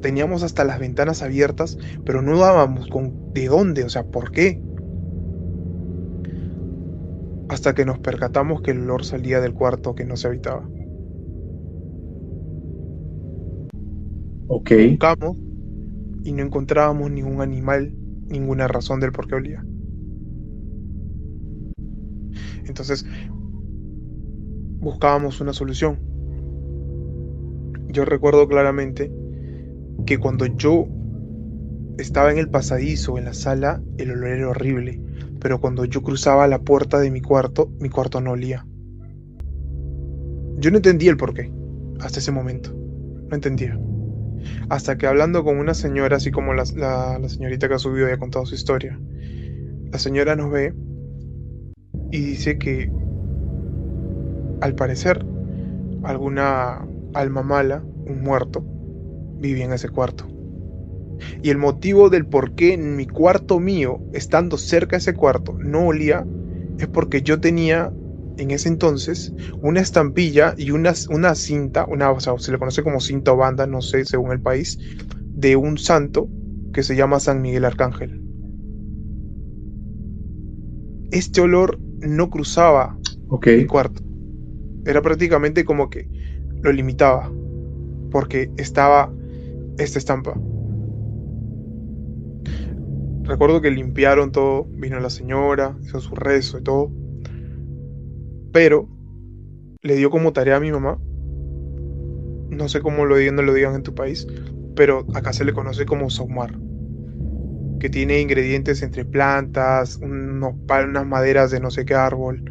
[0.00, 4.60] Teníamos hasta las ventanas abiertas, pero no dábamos con de dónde, o sea, ¿por qué?
[7.48, 10.68] Hasta que nos percatamos que el olor salía del cuarto que no se habitaba.
[14.48, 14.70] Ok.
[14.90, 15.36] Buscamos
[16.24, 17.94] y no encontrábamos ningún animal,
[18.26, 19.64] ninguna razón del por qué olía.
[22.66, 23.06] Entonces,
[24.80, 25.98] buscábamos una solución.
[27.88, 29.12] Yo recuerdo claramente
[30.06, 30.88] que cuando yo
[31.98, 35.00] estaba en el pasadizo, en la sala, el olor era horrible,
[35.40, 38.66] pero cuando yo cruzaba la puerta de mi cuarto, mi cuarto no olía.
[40.56, 41.52] Yo no entendía el por qué,
[42.00, 42.74] hasta ese momento.
[43.28, 43.78] No entendía.
[44.68, 48.18] Hasta que hablando con una señora, así como la, señorita que ha subido y ha
[48.18, 48.98] contado su historia,
[49.90, 50.74] la señora nos ve
[52.10, 52.90] y dice que
[54.60, 55.24] al parecer,
[56.02, 58.64] alguna alma mala, un muerto,
[59.38, 60.26] vivía en ese cuarto.
[61.42, 65.56] Y el motivo del por qué en mi cuarto mío, estando cerca de ese cuarto,
[65.58, 66.26] no olía,
[66.78, 67.92] es porque yo tenía
[68.36, 72.82] en ese entonces una estampilla y una, una cinta, una, o sea, se le conoce
[72.82, 74.78] como cinta o banda, no sé, según el país,
[75.34, 76.28] de un santo
[76.72, 78.20] que se llama San Miguel Arcángel.
[81.10, 82.98] Este olor no cruzaba
[83.56, 84.02] mi cuarto.
[84.84, 86.08] Era prácticamente como que
[86.62, 87.32] lo limitaba,
[88.10, 89.12] porque estaba
[89.78, 90.34] esta estampa.
[93.22, 96.92] Recuerdo que limpiaron todo, vino la señora, hizo su rezo y todo.
[98.54, 98.88] Pero
[99.82, 100.96] le dio como tarea a mi mamá.
[102.50, 104.28] No sé cómo lo digan, no lo digan en tu país,
[104.76, 106.56] pero acá se le conoce como saumar.
[107.80, 112.44] Que tiene ingredientes entre plantas, unos, unas maderas de no sé qué árbol.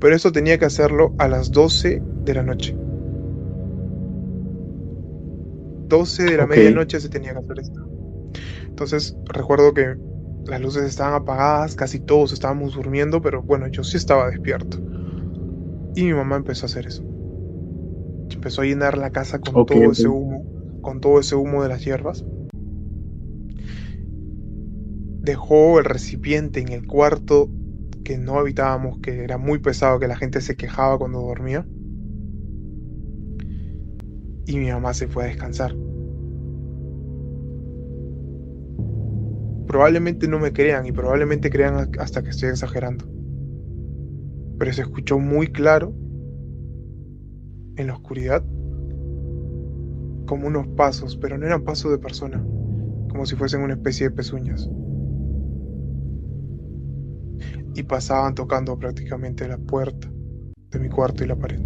[0.00, 2.74] Pero eso tenía que hacerlo a las 12 de la noche.
[5.88, 7.86] 12 de la medianoche se tenía que hacer esto.
[8.66, 9.94] Entonces recuerdo que
[10.46, 14.78] las luces estaban apagadas, casi todos estábamos durmiendo, pero bueno, yo sí estaba despierto.
[15.96, 17.04] Y mi mamá empezó a hacer eso.
[18.30, 20.44] Empezó a llenar la casa con todo ese humo,
[20.80, 22.24] con todo ese humo de las hierbas.
[25.22, 27.48] Dejó el recipiente en el cuarto
[28.04, 31.66] que no habitábamos, que era muy pesado, que la gente se quejaba cuando dormía.
[34.46, 35.74] Y mi mamá se fue a descansar.
[39.66, 43.06] Probablemente no me crean y probablemente crean hasta que estoy exagerando.
[44.58, 45.92] Pero se escuchó muy claro
[47.76, 48.44] en la oscuridad
[50.26, 52.44] como unos pasos, pero no eran pasos de persona,
[53.08, 54.70] como si fuesen una especie de pezuñas.
[57.74, 60.10] Y pasaban tocando prácticamente la puerta
[60.70, 61.60] de mi cuarto y la pared.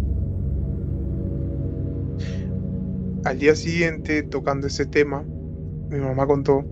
[3.25, 5.23] Al día siguiente, tocando ese tema,
[5.89, 6.65] mi mamá contó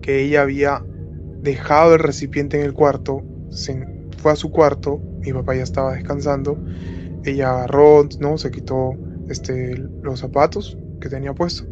[0.00, 0.84] que ella había
[1.40, 3.86] dejado el recipiente en el cuarto, se
[4.18, 6.58] fue a su cuarto, mi papá ya estaba descansando,
[7.24, 8.38] ella agarró, ¿no?
[8.38, 8.92] Se quitó
[9.28, 11.64] este, los zapatos que tenía puesto,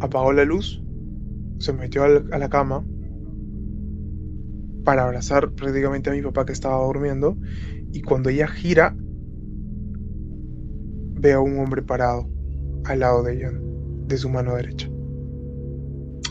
[0.00, 0.82] apagó la luz,
[1.58, 2.84] se metió a la cama
[4.84, 7.36] para abrazar prácticamente a mi papá que estaba durmiendo
[7.92, 8.94] y cuando ella gira
[11.20, 12.28] ve a un hombre parado
[12.84, 13.50] al lado de ella,
[14.06, 14.88] de su mano derecha.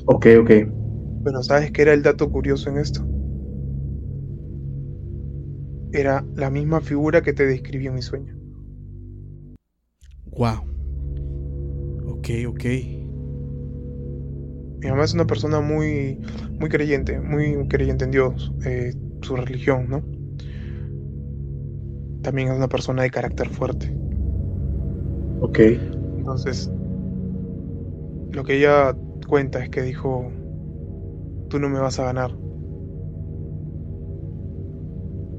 [0.06, 0.52] Ok, ok.
[1.24, 3.13] Pero ¿sabes qué era el dato curioso en esto?
[5.94, 8.36] Era la misma figura que te describí en mi sueño.
[10.36, 10.66] Wow.
[12.08, 12.64] Ok, ok.
[14.80, 16.20] Mi mamá es una persona muy,
[16.60, 20.04] muy creyente, muy creyente en Dios, eh, su religión, ¿no?
[22.24, 23.94] También es una persona de carácter fuerte.
[25.42, 25.60] Ok.
[26.18, 26.72] Entonces,
[28.32, 28.96] lo que ella
[29.28, 30.32] cuenta es que dijo,
[31.50, 32.43] tú no me vas a ganar.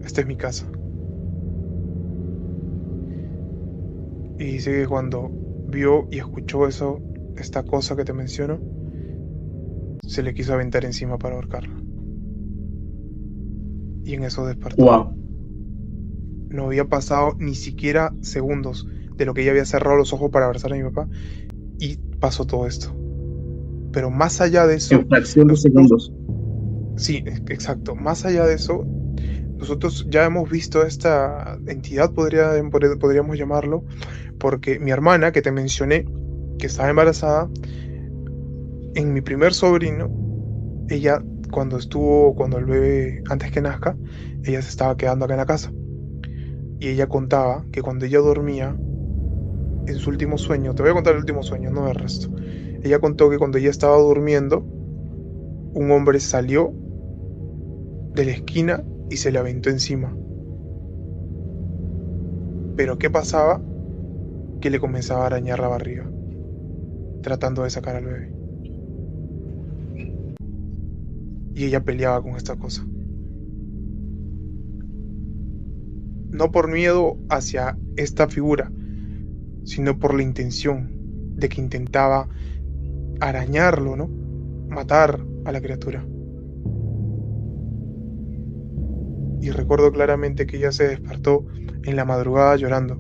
[0.05, 0.67] Esta es mi casa.
[4.39, 5.31] Y dice que cuando
[5.69, 7.01] vio y escuchó eso,
[7.37, 8.61] esta cosa que te menciono,
[10.07, 11.75] se le quiso aventar encima para ahorcarla.
[14.05, 15.15] Y en eso despertó.
[16.51, 18.87] No había pasado ni siquiera segundos
[19.17, 21.09] de lo que ella había cerrado los ojos para abrazar a mi papá
[21.79, 22.95] y pasó todo esto.
[23.93, 24.95] Pero más allá de eso.
[24.97, 26.13] En fracción de segundos.
[26.97, 27.95] Sí, exacto.
[27.95, 28.85] Más allá de eso,
[29.65, 32.51] nosotros ya hemos visto esta entidad, podría,
[33.01, 33.83] podríamos llamarlo,
[34.39, 36.05] porque mi hermana, que te mencioné,
[36.59, 37.49] que estaba embarazada,
[38.95, 40.11] en mi primer sobrino,
[40.91, 43.97] ella cuando estuvo, cuando el bebé, antes que nazca,
[44.45, 45.73] ella se estaba quedando acá en la casa.
[46.79, 48.77] Y ella contaba que cuando ella dormía,
[49.87, 52.31] en su último sueño, te voy a contar el último sueño, no el resto.
[52.83, 56.71] Ella contó que cuando ella estaba durmiendo, un hombre salió
[58.13, 60.17] de la esquina y se le aventó encima.
[62.77, 63.61] Pero ¿qué pasaba?
[64.61, 66.11] Que le comenzaba a arañar la barriga,
[67.23, 68.33] tratando de sacar al bebé.
[71.55, 72.85] Y ella peleaba con esta cosa.
[76.31, 78.73] No por miedo hacia esta figura,
[79.63, 80.91] sino por la intención
[81.37, 82.29] de que intentaba
[83.21, 84.09] arañarlo, ¿no?
[84.69, 86.05] Matar a la criatura.
[89.45, 91.45] Y recuerdo claramente que ella se despertó
[91.85, 92.99] en la madrugada llorando.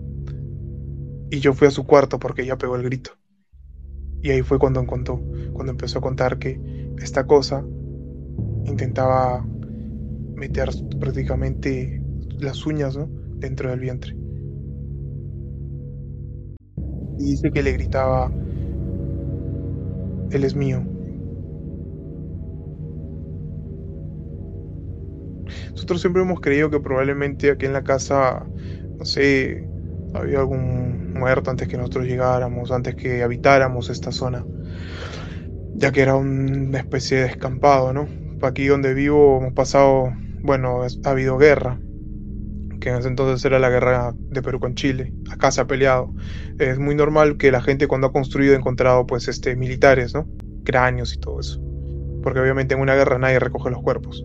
[1.30, 3.12] Y yo fui a su cuarto porque ella pegó el grito.
[4.20, 5.22] Y ahí fue cuando contó,
[5.55, 6.61] cuando empezó a contar que
[6.99, 7.64] esta cosa
[8.66, 9.42] intentaba
[10.34, 10.68] meter
[11.01, 12.03] prácticamente
[12.38, 12.99] las uñas
[13.36, 14.14] dentro del vientre.
[17.18, 18.30] Y dice que le gritaba,
[20.30, 20.93] Él es mío.
[25.74, 28.46] Nosotros siempre hemos creído que probablemente aquí en la casa,
[28.96, 29.66] no sé,
[30.14, 34.46] había algún muerto antes que nosotros llegáramos, antes que habitáramos esta zona,
[35.74, 38.08] ya que era una especie de descampado, ¿no?
[38.42, 40.12] Aquí donde vivo hemos pasado,
[40.42, 41.80] bueno, ha habido guerra,
[42.80, 46.14] que en ese entonces era la guerra de Perú con Chile, acá se ha peleado.
[46.60, 50.28] Es muy normal que la gente cuando ha construido ha encontrado pues este militares, ¿no?
[50.64, 51.60] Cráneos y todo eso.
[52.22, 54.24] Porque obviamente en una guerra nadie recoge los cuerpos.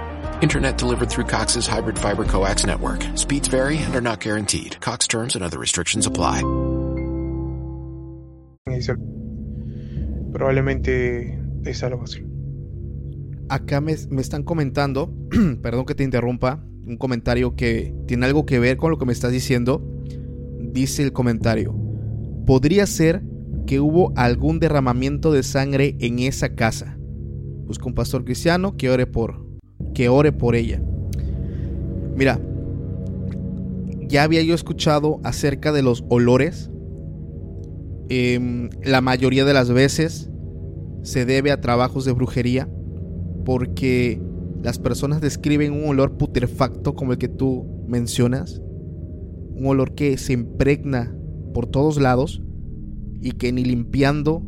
[0.41, 3.05] Internet delivered through Cox's hybrid fiber coax network.
[3.15, 4.75] Speeds vary and are not guaranteed.
[4.81, 6.41] Cox terms and other restrictions apply.
[10.31, 12.25] Probablemente es algo así.
[13.49, 15.13] Acá me, me están comentando,
[15.61, 19.13] perdón que te interrumpa, un comentario que tiene algo que ver con lo que me
[19.13, 19.85] estás diciendo.
[20.59, 21.75] Dice el comentario,
[22.47, 23.21] podría ser
[23.67, 26.97] que hubo algún derramamiento de sangre en esa casa.
[27.67, 29.50] Busca un pastor cristiano que ore por,
[29.93, 30.81] que ore por ella.
[32.15, 32.39] Mira,
[34.07, 36.69] ya había yo escuchado acerca de los olores.
[38.09, 40.29] Eh, la mayoría de las veces
[41.03, 42.69] se debe a trabajos de brujería
[43.45, 44.21] porque
[44.61, 48.61] las personas describen un olor putrefacto como el que tú mencionas,
[49.55, 51.15] un olor que se impregna
[51.53, 52.43] por todos lados
[53.21, 54.43] y que ni limpiando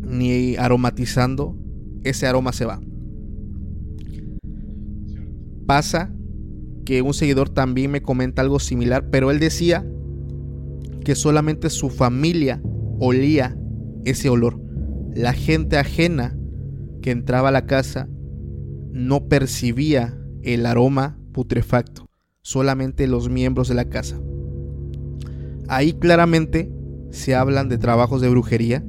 [0.00, 1.56] ni aromatizando
[2.04, 2.80] ese aroma se va.
[5.66, 6.14] Pasa
[6.84, 9.86] que un seguidor también me comenta algo similar, pero él decía
[11.04, 12.62] que solamente su familia
[12.98, 13.56] olía
[14.04, 14.60] ese olor.
[15.14, 16.36] La gente ajena
[17.00, 18.08] que entraba a la casa
[18.92, 22.08] no percibía el aroma putrefacto,
[22.42, 24.20] solamente los miembros de la casa.
[25.68, 26.72] Ahí claramente
[27.10, 28.84] se hablan de trabajos de brujería,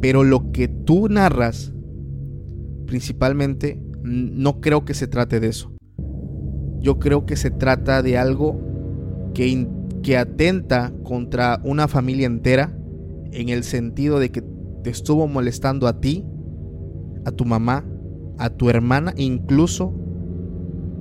[0.00, 1.72] pero lo que tú narras,
[2.86, 5.75] principalmente, no creo que se trate de eso.
[6.86, 8.60] Yo creo que se trata de algo
[9.34, 12.78] que, atenta contra una familia entera,
[13.32, 14.44] en el sentido de que
[14.84, 16.24] te estuvo molestando a ti,
[17.24, 17.84] a tu mamá,
[18.38, 19.94] a tu hermana, incluso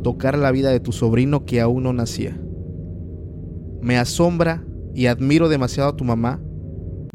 [0.01, 2.35] tocar la vida de tu sobrino que aún no nacía.
[3.79, 4.65] Me asombra
[4.95, 6.41] y admiro demasiado a tu mamá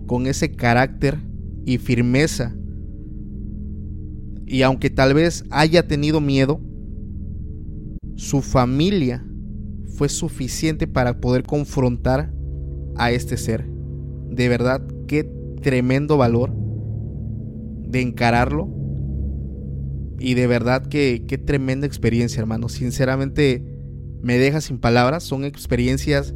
[0.07, 1.18] con ese carácter
[1.64, 2.55] y firmeza.
[4.47, 6.61] Y aunque tal vez haya tenido miedo,
[8.21, 9.25] su familia
[9.97, 12.31] fue suficiente para poder confrontar
[12.97, 13.66] a este ser.
[14.29, 15.25] De verdad, qué
[15.62, 16.53] tremendo valor
[17.89, 18.68] de encararlo.
[20.18, 22.68] Y de verdad que qué tremenda experiencia, hermano.
[22.68, 23.64] Sinceramente
[24.23, 25.25] me deja sin palabras.
[25.25, 26.35] Son experiencias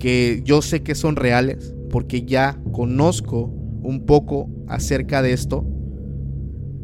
[0.00, 3.44] que yo sé que son reales porque ya conozco
[3.80, 5.64] un poco acerca de esto.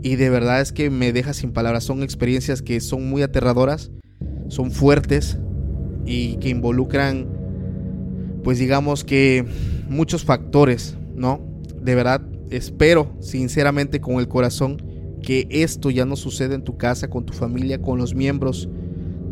[0.01, 1.83] Y de verdad es que me deja sin palabras.
[1.83, 3.91] Son experiencias que son muy aterradoras,
[4.53, 5.39] son fuertes
[6.05, 7.27] y que involucran,
[8.45, 9.47] pues digamos que
[9.89, 11.41] muchos factores, ¿no?
[11.81, 14.77] De verdad espero sinceramente con el corazón
[15.23, 18.69] que esto ya no suceda en tu casa, con tu familia, con los miembros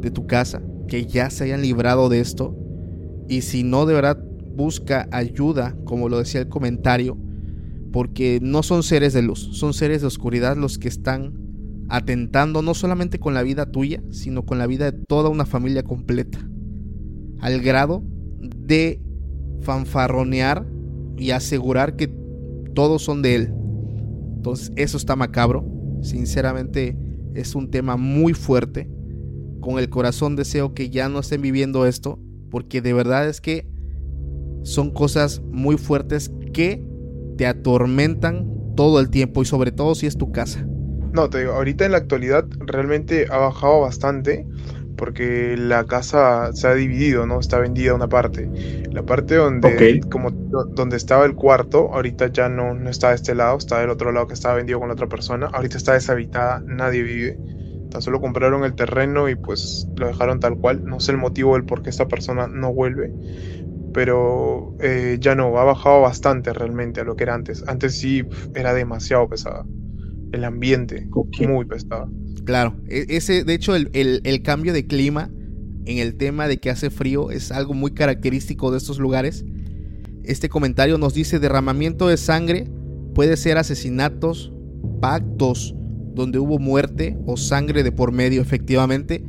[0.00, 2.56] de tu casa, que ya se hayan librado de esto.
[3.28, 4.24] Y si no, de verdad,
[4.56, 7.18] busca ayuda, como lo decía el comentario,
[7.92, 11.39] porque no son seres de luz, son seres de oscuridad los que están
[11.90, 15.82] atentando no solamente con la vida tuya, sino con la vida de toda una familia
[15.82, 16.38] completa,
[17.40, 18.04] al grado
[18.40, 19.02] de
[19.60, 20.66] fanfarronear
[21.18, 22.08] y asegurar que
[22.74, 23.54] todos son de él.
[24.36, 25.66] Entonces eso está macabro,
[26.00, 26.96] sinceramente
[27.34, 28.88] es un tema muy fuerte,
[29.60, 32.20] con el corazón deseo que ya no estén viviendo esto,
[32.50, 33.68] porque de verdad es que
[34.62, 36.86] son cosas muy fuertes que
[37.36, 40.69] te atormentan todo el tiempo y sobre todo si es tu casa.
[41.12, 44.46] No, te digo, ahorita en la actualidad realmente ha bajado bastante
[45.00, 47.40] porque la casa se ha dividido, ¿no?
[47.40, 48.50] Está vendida una parte.
[48.92, 53.34] La parte donde, como, donde estaba el cuarto, ahorita ya no, no está de este
[53.34, 55.46] lado, está del otro lado que estaba vendido con la otra persona.
[55.46, 57.38] Ahorita está deshabitada, nadie vive.
[57.90, 60.84] Tan solo compraron el terreno y pues lo dejaron tal cual.
[60.84, 63.10] No sé el motivo del por qué esta persona no vuelve.
[63.94, 67.64] Pero eh, ya no, ha bajado bastante realmente a lo que era antes.
[67.66, 68.22] Antes sí
[68.54, 69.64] era demasiado pesada.
[70.32, 71.08] El ambiente,
[71.48, 72.10] muy pesado.
[72.44, 75.30] Claro, e, ese, de hecho, el, el, cambio de clima
[75.86, 79.44] en el tema de que hace frío es algo muy característico de estos lugares.
[80.24, 82.68] Este comentario nos dice derramamiento de sangre
[83.14, 84.52] puede ser asesinatos,
[85.00, 85.74] pactos
[86.14, 89.24] donde hubo muerte o sangre de por medio, efectivamente.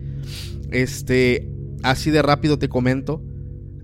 [0.72, 1.50] Este,
[1.84, 3.24] así de rápido te comento,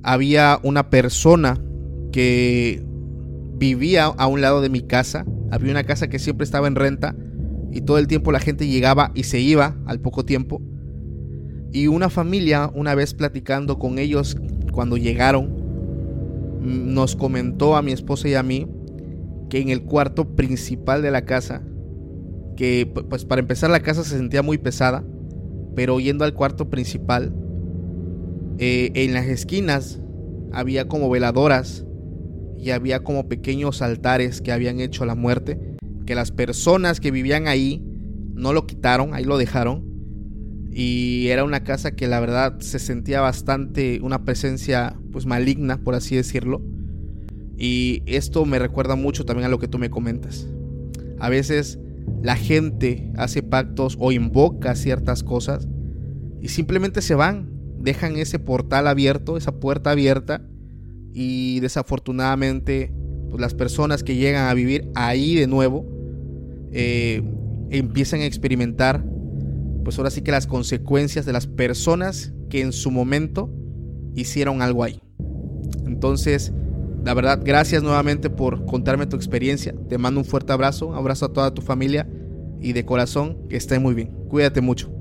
[0.04, 1.62] había una persona
[2.12, 2.84] que
[3.58, 7.16] vivía a un lado de mi casa, había una casa que siempre estaba en renta
[7.72, 10.62] y todo el tiempo la gente llegaba y se iba al poco tiempo.
[11.72, 14.38] Y una familia, una vez platicando con ellos
[14.72, 15.46] cuando llegaron,
[16.62, 18.68] mm, nos comentó a mi esposa y a mí
[19.50, 21.62] que en el cuarto principal de la casa,
[22.56, 25.04] que pues para empezar la casa se sentía muy pesada,
[25.76, 27.34] pero yendo al cuarto principal,
[28.60, 30.02] eh, en las esquinas
[30.52, 31.87] había como veladoras
[32.60, 35.78] y había como pequeños altares que habían hecho la muerte
[36.08, 37.84] que las personas que vivían ahí
[38.34, 39.86] no lo quitaron, ahí lo dejaron.
[40.72, 45.94] Y era una casa que la verdad se sentía bastante una presencia pues maligna, por
[45.94, 46.64] así decirlo.
[47.58, 50.48] Y esto me recuerda mucho también a lo que tú me comentas.
[51.20, 51.80] A veces
[52.22, 55.68] la gente hace pactos o invoca ciertas cosas
[56.42, 57.50] y simplemente se van,
[57.80, 60.48] dejan ese portal abierto, esa puerta abierta
[61.20, 62.94] y desafortunadamente
[63.32, 65.84] pues las personas que llegan a vivir ahí de nuevo
[66.72, 67.24] eh,
[67.72, 69.04] empiezan a experimentar,
[69.84, 73.50] pues ahora sí que las consecuencias de las personas que en su momento
[74.14, 75.02] hicieron algo ahí.
[75.88, 76.54] Entonces,
[77.04, 79.74] la verdad, gracias nuevamente por contarme tu experiencia.
[79.90, 82.08] Te mando un fuerte abrazo, abrazo a toda tu familia
[82.62, 84.12] y de corazón que esté muy bien.
[84.30, 84.92] Cuídate mucho.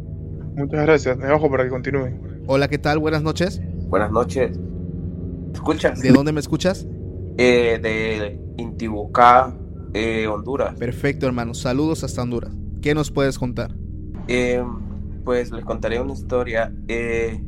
[0.55, 1.19] Muchas gracias.
[1.19, 2.09] Me bajo para que continúe.
[2.47, 3.01] Hola, ¿qué tal?
[3.01, 3.61] Buenas noches.
[3.89, 4.59] Buenas noches.
[5.57, 6.03] ¿Escuchas?
[6.03, 6.87] ¿De dónde me escuchas?
[7.39, 9.57] Eh, de Intibucá,
[9.95, 10.75] eh, Honduras.
[10.75, 11.55] Perfecto, hermano.
[11.55, 12.53] Saludos hasta Honduras.
[12.83, 13.75] ¿Qué nos puedes contar?
[14.29, 14.63] Eh,
[15.25, 16.75] pues les contaré una historia.
[16.89, 17.43] Eh,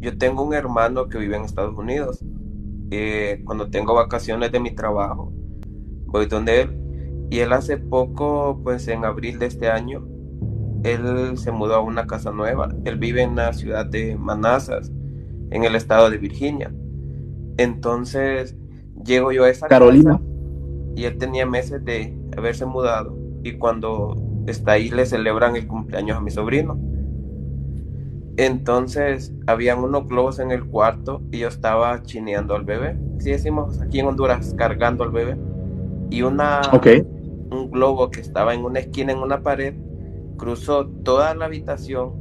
[0.00, 2.24] yo tengo un hermano que vive en Estados Unidos.
[3.44, 5.32] cuando tengo vacaciones de mi trabajo,
[6.06, 6.76] voy donde él.
[7.30, 10.08] Y él hace poco, pues en abril de este año,
[10.82, 12.74] él se mudó a una casa nueva.
[12.84, 14.90] Él vive en la ciudad de Manassas,
[15.50, 16.72] en el estado de Virginia.
[17.58, 18.56] Entonces,
[19.04, 20.20] llego yo a esa Carolina
[20.96, 26.16] y él tenía meses de haberse mudado y cuando está ahí le celebran el cumpleaños
[26.16, 26.78] a mi sobrino.
[28.36, 32.96] Entonces habían unos globos en el cuarto y yo estaba chineando al bebé.
[33.18, 35.36] Si decimos aquí en Honduras, cargando al bebé.
[36.10, 36.62] Y una
[37.50, 39.74] un globo que estaba en una esquina en una pared
[40.36, 42.12] cruzó toda la habitación,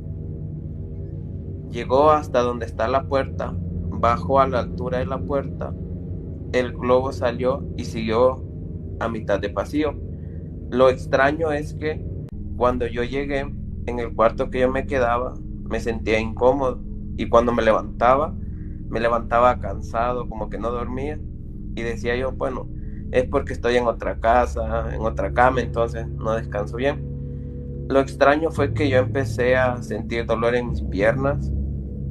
[1.70, 3.54] llegó hasta donde está la puerta,
[4.00, 5.74] bajó a la altura de la puerta,
[6.54, 8.44] el globo salió y siguió
[9.00, 9.94] a mitad de pasillo.
[10.70, 12.04] Lo extraño es que
[12.56, 13.40] cuando yo llegué
[13.86, 15.34] en el cuarto que yo me quedaba,
[15.70, 16.80] me sentía incómodo
[17.18, 18.34] y cuando me levantaba,
[18.90, 21.20] me levantaba cansado, como que no dormía
[21.76, 22.68] y decía yo, bueno,
[23.12, 27.06] es porque estoy en otra casa, en otra cama, entonces no descanso bien.
[27.90, 31.52] Lo extraño fue que yo empecé a sentir dolor en mis piernas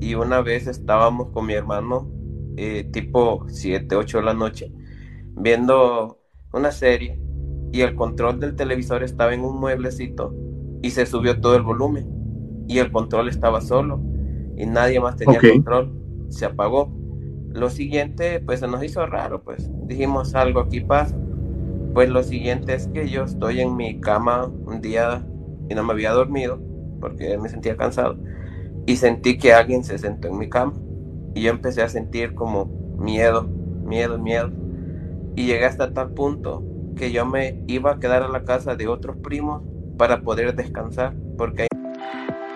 [0.00, 2.10] y una vez estábamos con mi hermano,
[2.56, 4.72] eh, tipo 7, 8 de la noche,
[5.34, 6.20] viendo
[6.52, 7.20] una serie
[7.72, 10.34] y el control del televisor estaba en un mueblecito
[10.82, 14.00] y se subió todo el volumen y el control estaba solo
[14.56, 15.92] y nadie más tenía control,
[16.30, 16.92] se apagó.
[17.52, 21.16] Lo siguiente, pues se nos hizo raro, pues dijimos algo aquí pasa.
[21.94, 25.26] Pues lo siguiente es que yo estoy en mi cama un día
[25.68, 26.60] y no me había dormido
[27.00, 28.18] porque me sentía cansado
[28.86, 30.72] y sentí que alguien se sentó en mi cama
[31.34, 32.66] y yo empecé a sentir como
[32.98, 34.50] miedo, miedo, miedo
[35.34, 36.64] y llegué hasta tal punto
[36.96, 39.62] que yo me iba a quedar a la casa de otros primos
[39.98, 41.66] para poder descansar porque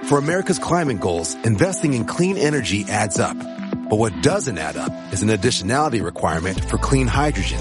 [0.05, 3.37] For America's climate goals, investing in clean energy adds up.
[3.89, 7.61] But what doesn't add up is an additionality requirement for clean hydrogen.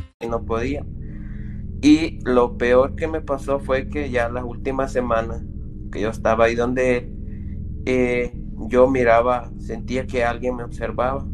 [0.19, 0.85] Y no podía.
[1.81, 5.43] Y lo peor que me pasó fue que ya las últimas semanas
[5.91, 8.33] que yo estaba ahí donde él, eh,
[8.67, 11.27] yo miraba, sentía que alguien me observaba.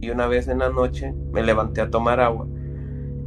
[0.00, 2.46] Y una vez en la noche me levanté a tomar agua.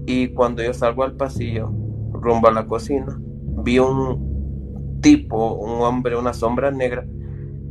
[0.06, 1.72] Y cuando yo salgo al pasillo,
[2.12, 3.20] rumbo a la cocina,
[3.64, 7.06] vi un tipo, un hombre, una sombra negra,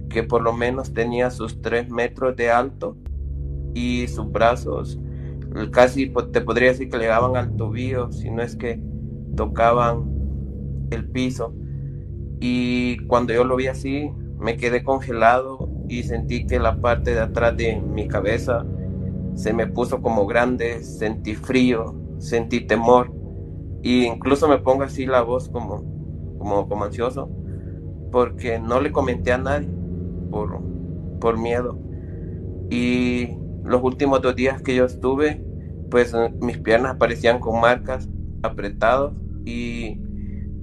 [0.08, 2.96] que por lo menos tenía sus tres metros de alto
[3.74, 4.98] y sus brazos
[5.72, 8.80] casi po- te podría decir que le daban al tobillo, si no es que
[9.36, 10.10] tocaban
[10.90, 11.54] el piso.
[12.40, 17.20] Y cuando yo lo vi así, me quedé congelado y sentí que la parte de
[17.20, 18.66] atrás de mi cabeza
[19.34, 23.12] se me puso como grande, sentí frío, sentí temor
[23.82, 25.84] y incluso me pongo así la voz como,
[26.38, 27.30] como, como ansioso
[28.10, 29.68] porque no le comenté a nadie
[30.30, 30.60] por,
[31.20, 31.78] por miedo.
[32.70, 33.28] Y
[33.64, 35.44] los últimos dos días que yo estuve,
[35.90, 38.08] pues eh, mis piernas aparecían con marcas
[38.42, 40.00] apretados y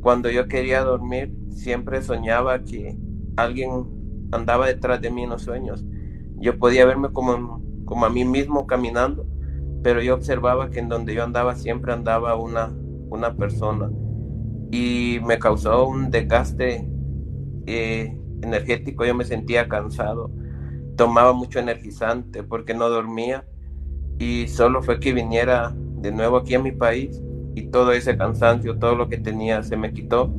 [0.01, 2.97] cuando yo quería dormir siempre soñaba que
[3.35, 3.85] alguien
[4.31, 5.85] andaba detrás de mí en los sueños.
[6.37, 9.25] Yo podía verme como, como a mí mismo caminando,
[9.83, 12.73] pero yo observaba que en donde yo andaba siempre andaba una,
[13.09, 13.89] una persona.
[14.71, 16.87] Y me causó un desgaste
[17.65, 20.31] eh, energético, yo me sentía cansado,
[20.99, 23.45] tomaba mucho energizante porque no dormía
[24.17, 27.21] y solo fue que viniera de nuevo aquí a mi país
[27.55, 30.29] y todo ese cansancio, todo lo que tenía se me quitó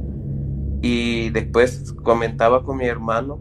[0.83, 3.41] y después comentaba con mi hermano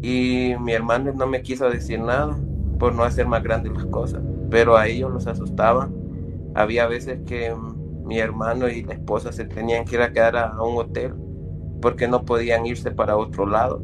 [0.00, 2.38] y mi hermano no me quiso decir nada
[2.78, 5.92] por no hacer más grandes las cosas, pero a ellos los asustaban.
[6.54, 7.52] Había veces que
[8.04, 11.14] mi hermano y la esposa se tenían que ir a quedar a, a un hotel
[11.80, 13.82] porque no podían irse para otro lado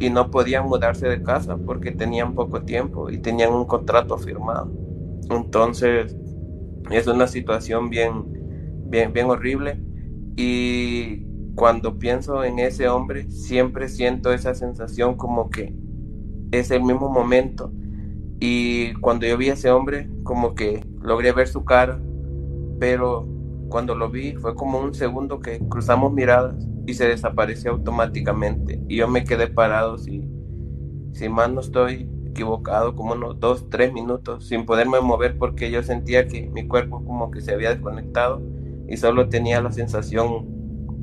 [0.00, 4.70] y no podían mudarse de casa porque tenían poco tiempo y tenían un contrato firmado.
[5.30, 6.16] Entonces
[6.90, 8.24] es una situación bien,
[8.86, 9.80] bien, bien horrible.
[10.36, 15.74] Y cuando pienso en ese hombre siempre siento esa sensación como que
[16.52, 17.72] es el mismo momento.
[18.40, 22.00] Y cuando yo vi a ese hombre como que logré ver su cara
[22.78, 23.26] pero
[23.68, 28.96] cuando lo vi fue como un segundo que cruzamos miradas y se desapareció automáticamente y
[28.96, 30.26] yo me quedé parado si,
[31.12, 35.82] si más no estoy equivocado como unos dos, tres minutos sin poderme mover porque yo
[35.82, 38.40] sentía que mi cuerpo como que se había desconectado
[38.88, 40.46] y solo tenía la sensación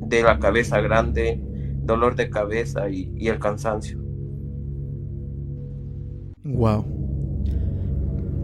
[0.08, 1.40] de la cabeza grande,
[1.84, 4.00] dolor de cabeza y, y el cansancio.
[6.42, 6.84] Wow.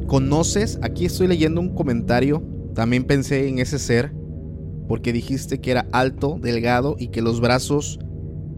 [0.07, 0.79] ¿Conoces?
[0.81, 2.41] Aquí estoy leyendo un comentario.
[2.73, 4.13] También pensé en ese ser.
[4.89, 7.99] Porque dijiste que era alto, delgado y que los brazos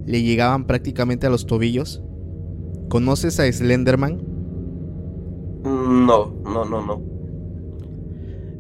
[0.07, 2.03] le llegaban prácticamente a los tobillos.
[2.89, 4.23] ¿Conoces a Slenderman?
[5.65, 7.03] No, no, no, no.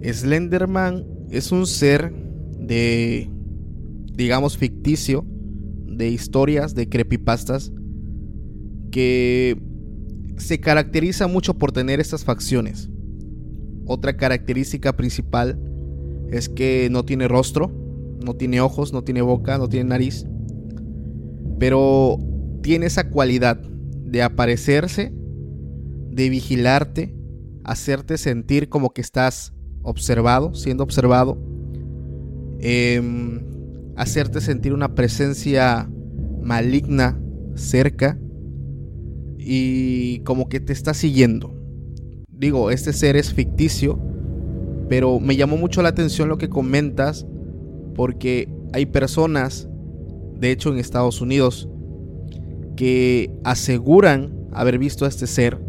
[0.03, 2.13] Slenderman es un ser
[2.59, 3.31] de,
[4.13, 5.25] digamos, ficticio,
[5.87, 7.73] de historias, de creepypastas,
[8.91, 9.61] que
[10.37, 12.91] se caracteriza mucho por tener estas facciones.
[13.87, 15.59] Otra característica principal
[16.31, 17.71] es que no tiene rostro,
[18.25, 20.27] no tiene ojos, no tiene boca, no tiene nariz,
[21.59, 22.19] pero
[22.63, 25.13] tiene esa cualidad de aparecerse,
[26.11, 27.15] de vigilarte,
[27.65, 29.53] hacerte sentir como que estás
[29.83, 31.39] observado, siendo observado,
[32.61, 33.03] eh,
[33.97, 35.91] hacerte sentir una presencia
[36.43, 37.21] maligna
[37.55, 38.19] cerca
[39.39, 41.55] y como que te está siguiendo.
[42.31, 43.99] Digo, este ser es ficticio,
[44.95, 47.27] pero me llamó mucho la atención lo que comentas
[47.97, 49.69] porque hay personas,
[50.39, 51.69] de hecho en Estados Unidos,
[52.77, 55.61] que aseguran haber visto a este ser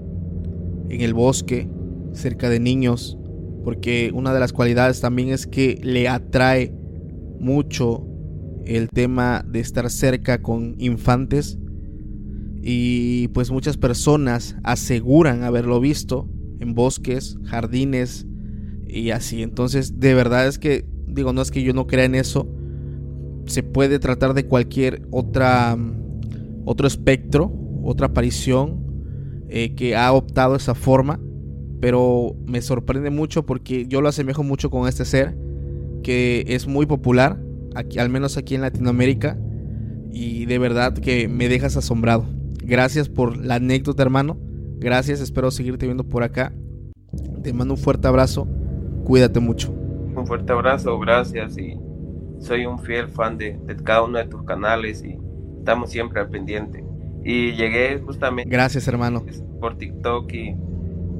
[0.89, 1.67] en el bosque,
[2.13, 3.17] cerca de niños,
[3.63, 6.71] porque una de las cualidades también es que le atrae
[7.39, 8.05] mucho
[8.63, 11.57] el tema de estar cerca con infantes.
[12.61, 18.27] Y pues muchas personas aseguran haberlo visto en bosques, jardines
[18.87, 19.43] y así.
[19.43, 22.47] Entonces, de verdad es que digo, no es que yo no crea en eso.
[23.45, 25.77] Se puede tratar de cualquier otra
[26.65, 28.83] otro espectro, otra aparición
[29.47, 31.19] eh, que ha optado esa forma,
[31.79, 35.37] pero me sorprende mucho porque yo lo asemejo mucho con este ser
[36.03, 37.39] que es muy popular,
[37.75, 39.39] aquí, al menos aquí en Latinoamérica,
[40.11, 42.25] y de verdad que me dejas asombrado.
[42.63, 44.37] Gracias por la anécdota, hermano.
[44.77, 46.53] Gracias, espero seguirte viendo por acá.
[47.43, 48.47] Te mando un fuerte abrazo.
[49.05, 49.71] Cuídate mucho.
[49.71, 51.57] Un fuerte abrazo, gracias.
[51.57, 51.77] Y
[52.39, 55.17] soy un fiel fan de, de cada uno de tus canales y
[55.59, 56.83] estamos siempre al pendiente.
[57.23, 58.49] Y llegué justamente.
[58.49, 59.23] Gracias, hermano.
[59.61, 60.55] Por TikTok y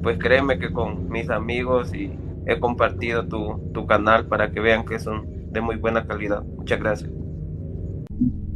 [0.02, 2.12] pues créeme que con mis amigos y
[2.46, 6.44] he compartido tu, tu canal para que vean que son de muy buena calidad.
[6.44, 7.10] Muchas gracias.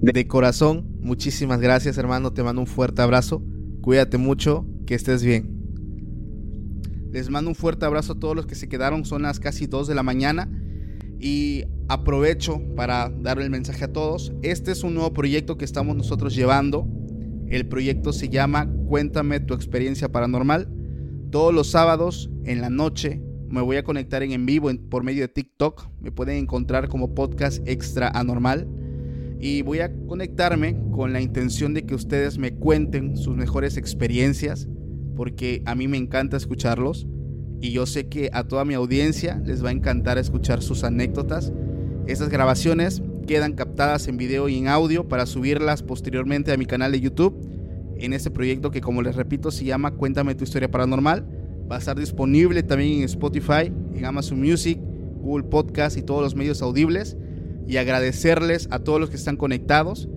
[0.00, 2.32] De corazón, muchísimas gracias, hermano.
[2.32, 3.42] Te mando un fuerte abrazo.
[3.80, 5.59] Cuídate mucho, que estés bien.
[7.12, 9.04] Les mando un fuerte abrazo a todos los que se quedaron.
[9.04, 10.48] Son las casi 2 de la mañana.
[11.18, 14.32] Y aprovecho para darle el mensaje a todos.
[14.42, 16.86] Este es un nuevo proyecto que estamos nosotros llevando.
[17.48, 20.68] El proyecto se llama Cuéntame tu experiencia paranormal.
[21.30, 25.22] Todos los sábados en la noche me voy a conectar en, en vivo por medio
[25.22, 25.88] de TikTok.
[26.00, 28.68] Me pueden encontrar como podcast extra anormal.
[29.40, 34.68] Y voy a conectarme con la intención de que ustedes me cuenten sus mejores experiencias.
[35.20, 37.06] Porque a mí me encanta escucharlos.
[37.60, 41.52] Y yo sé que a toda mi audiencia les va a encantar escuchar sus anécdotas.
[42.06, 46.92] Estas grabaciones quedan captadas en video y en audio para subirlas posteriormente a mi canal
[46.92, 47.38] de YouTube.
[47.98, 51.26] En este proyecto que como les repito se llama Cuéntame tu historia paranormal
[51.70, 54.80] Va a estar disponible también en Spotify, en Amazon Music,
[55.18, 57.18] Google Podcast y todos los medios audibles.
[57.66, 60.08] Y agradecerles a todos los que están conectados.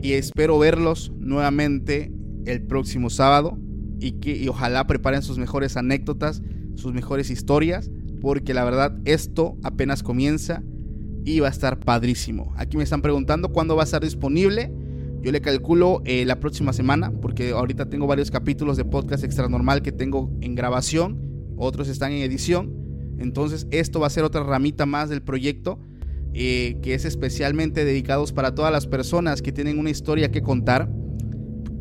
[0.00, 2.10] Y espero verlos nuevamente
[2.46, 3.58] el próximo sábado.
[4.00, 6.42] Y que y ojalá preparen sus mejores anécdotas,
[6.74, 7.90] sus mejores historias.
[8.20, 10.62] Porque la verdad esto apenas comienza
[11.24, 12.52] y va a estar padrísimo.
[12.56, 14.72] Aquí me están preguntando cuándo va a estar disponible.
[15.20, 19.48] Yo le calculo eh, la próxima semana, porque ahorita tengo varios capítulos de podcast extra
[19.48, 22.72] normal que tengo en grabación, otros están en edición.
[23.18, 25.80] Entonces, esto va a ser otra ramita más del proyecto,
[26.34, 30.88] eh, que es especialmente dedicados para todas las personas que tienen una historia que contar.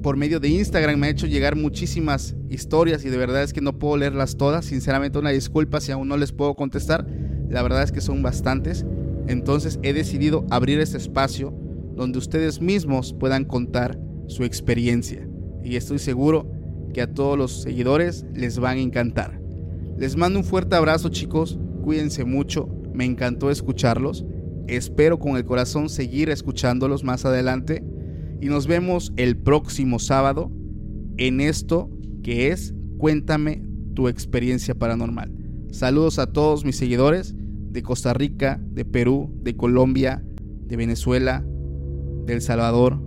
[0.02, 3.62] Por medio de Instagram me ha hecho llegar muchísimas historias y de verdad es que
[3.62, 4.66] no puedo leerlas todas.
[4.66, 7.08] Sinceramente, una disculpa si aún no les puedo contestar.
[7.50, 8.86] La verdad es que son bastantes.
[9.28, 11.54] Entonces, he decidido abrir este espacio
[11.96, 15.28] donde ustedes mismos puedan contar su experiencia.
[15.64, 16.52] Y estoy seguro
[16.94, 19.42] que a todos los seguidores les van a encantar.
[19.98, 24.26] Les mando un fuerte abrazo chicos, cuídense mucho, me encantó escucharlos,
[24.68, 27.84] espero con el corazón seguir escuchándolos más adelante
[28.42, 30.52] y nos vemos el próximo sábado
[31.18, 31.90] en esto
[32.24, 33.64] que es Cuéntame
[33.94, 35.32] tu experiencia paranormal.
[35.72, 40.24] Saludos a todos mis seguidores de Costa Rica, de Perú, de Colombia,
[40.66, 41.46] de Venezuela,
[42.26, 43.00] de El Salvador,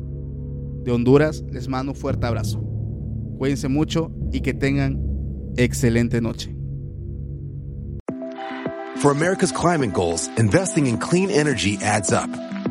[0.85, 2.63] de Honduras, les mando un fuerte abrazo.
[3.39, 5.03] Cuídense mucho y que tengan
[5.57, 6.55] excelente noche.
[8.97, 12.29] For America's climate goals, investing in clean energy adds up.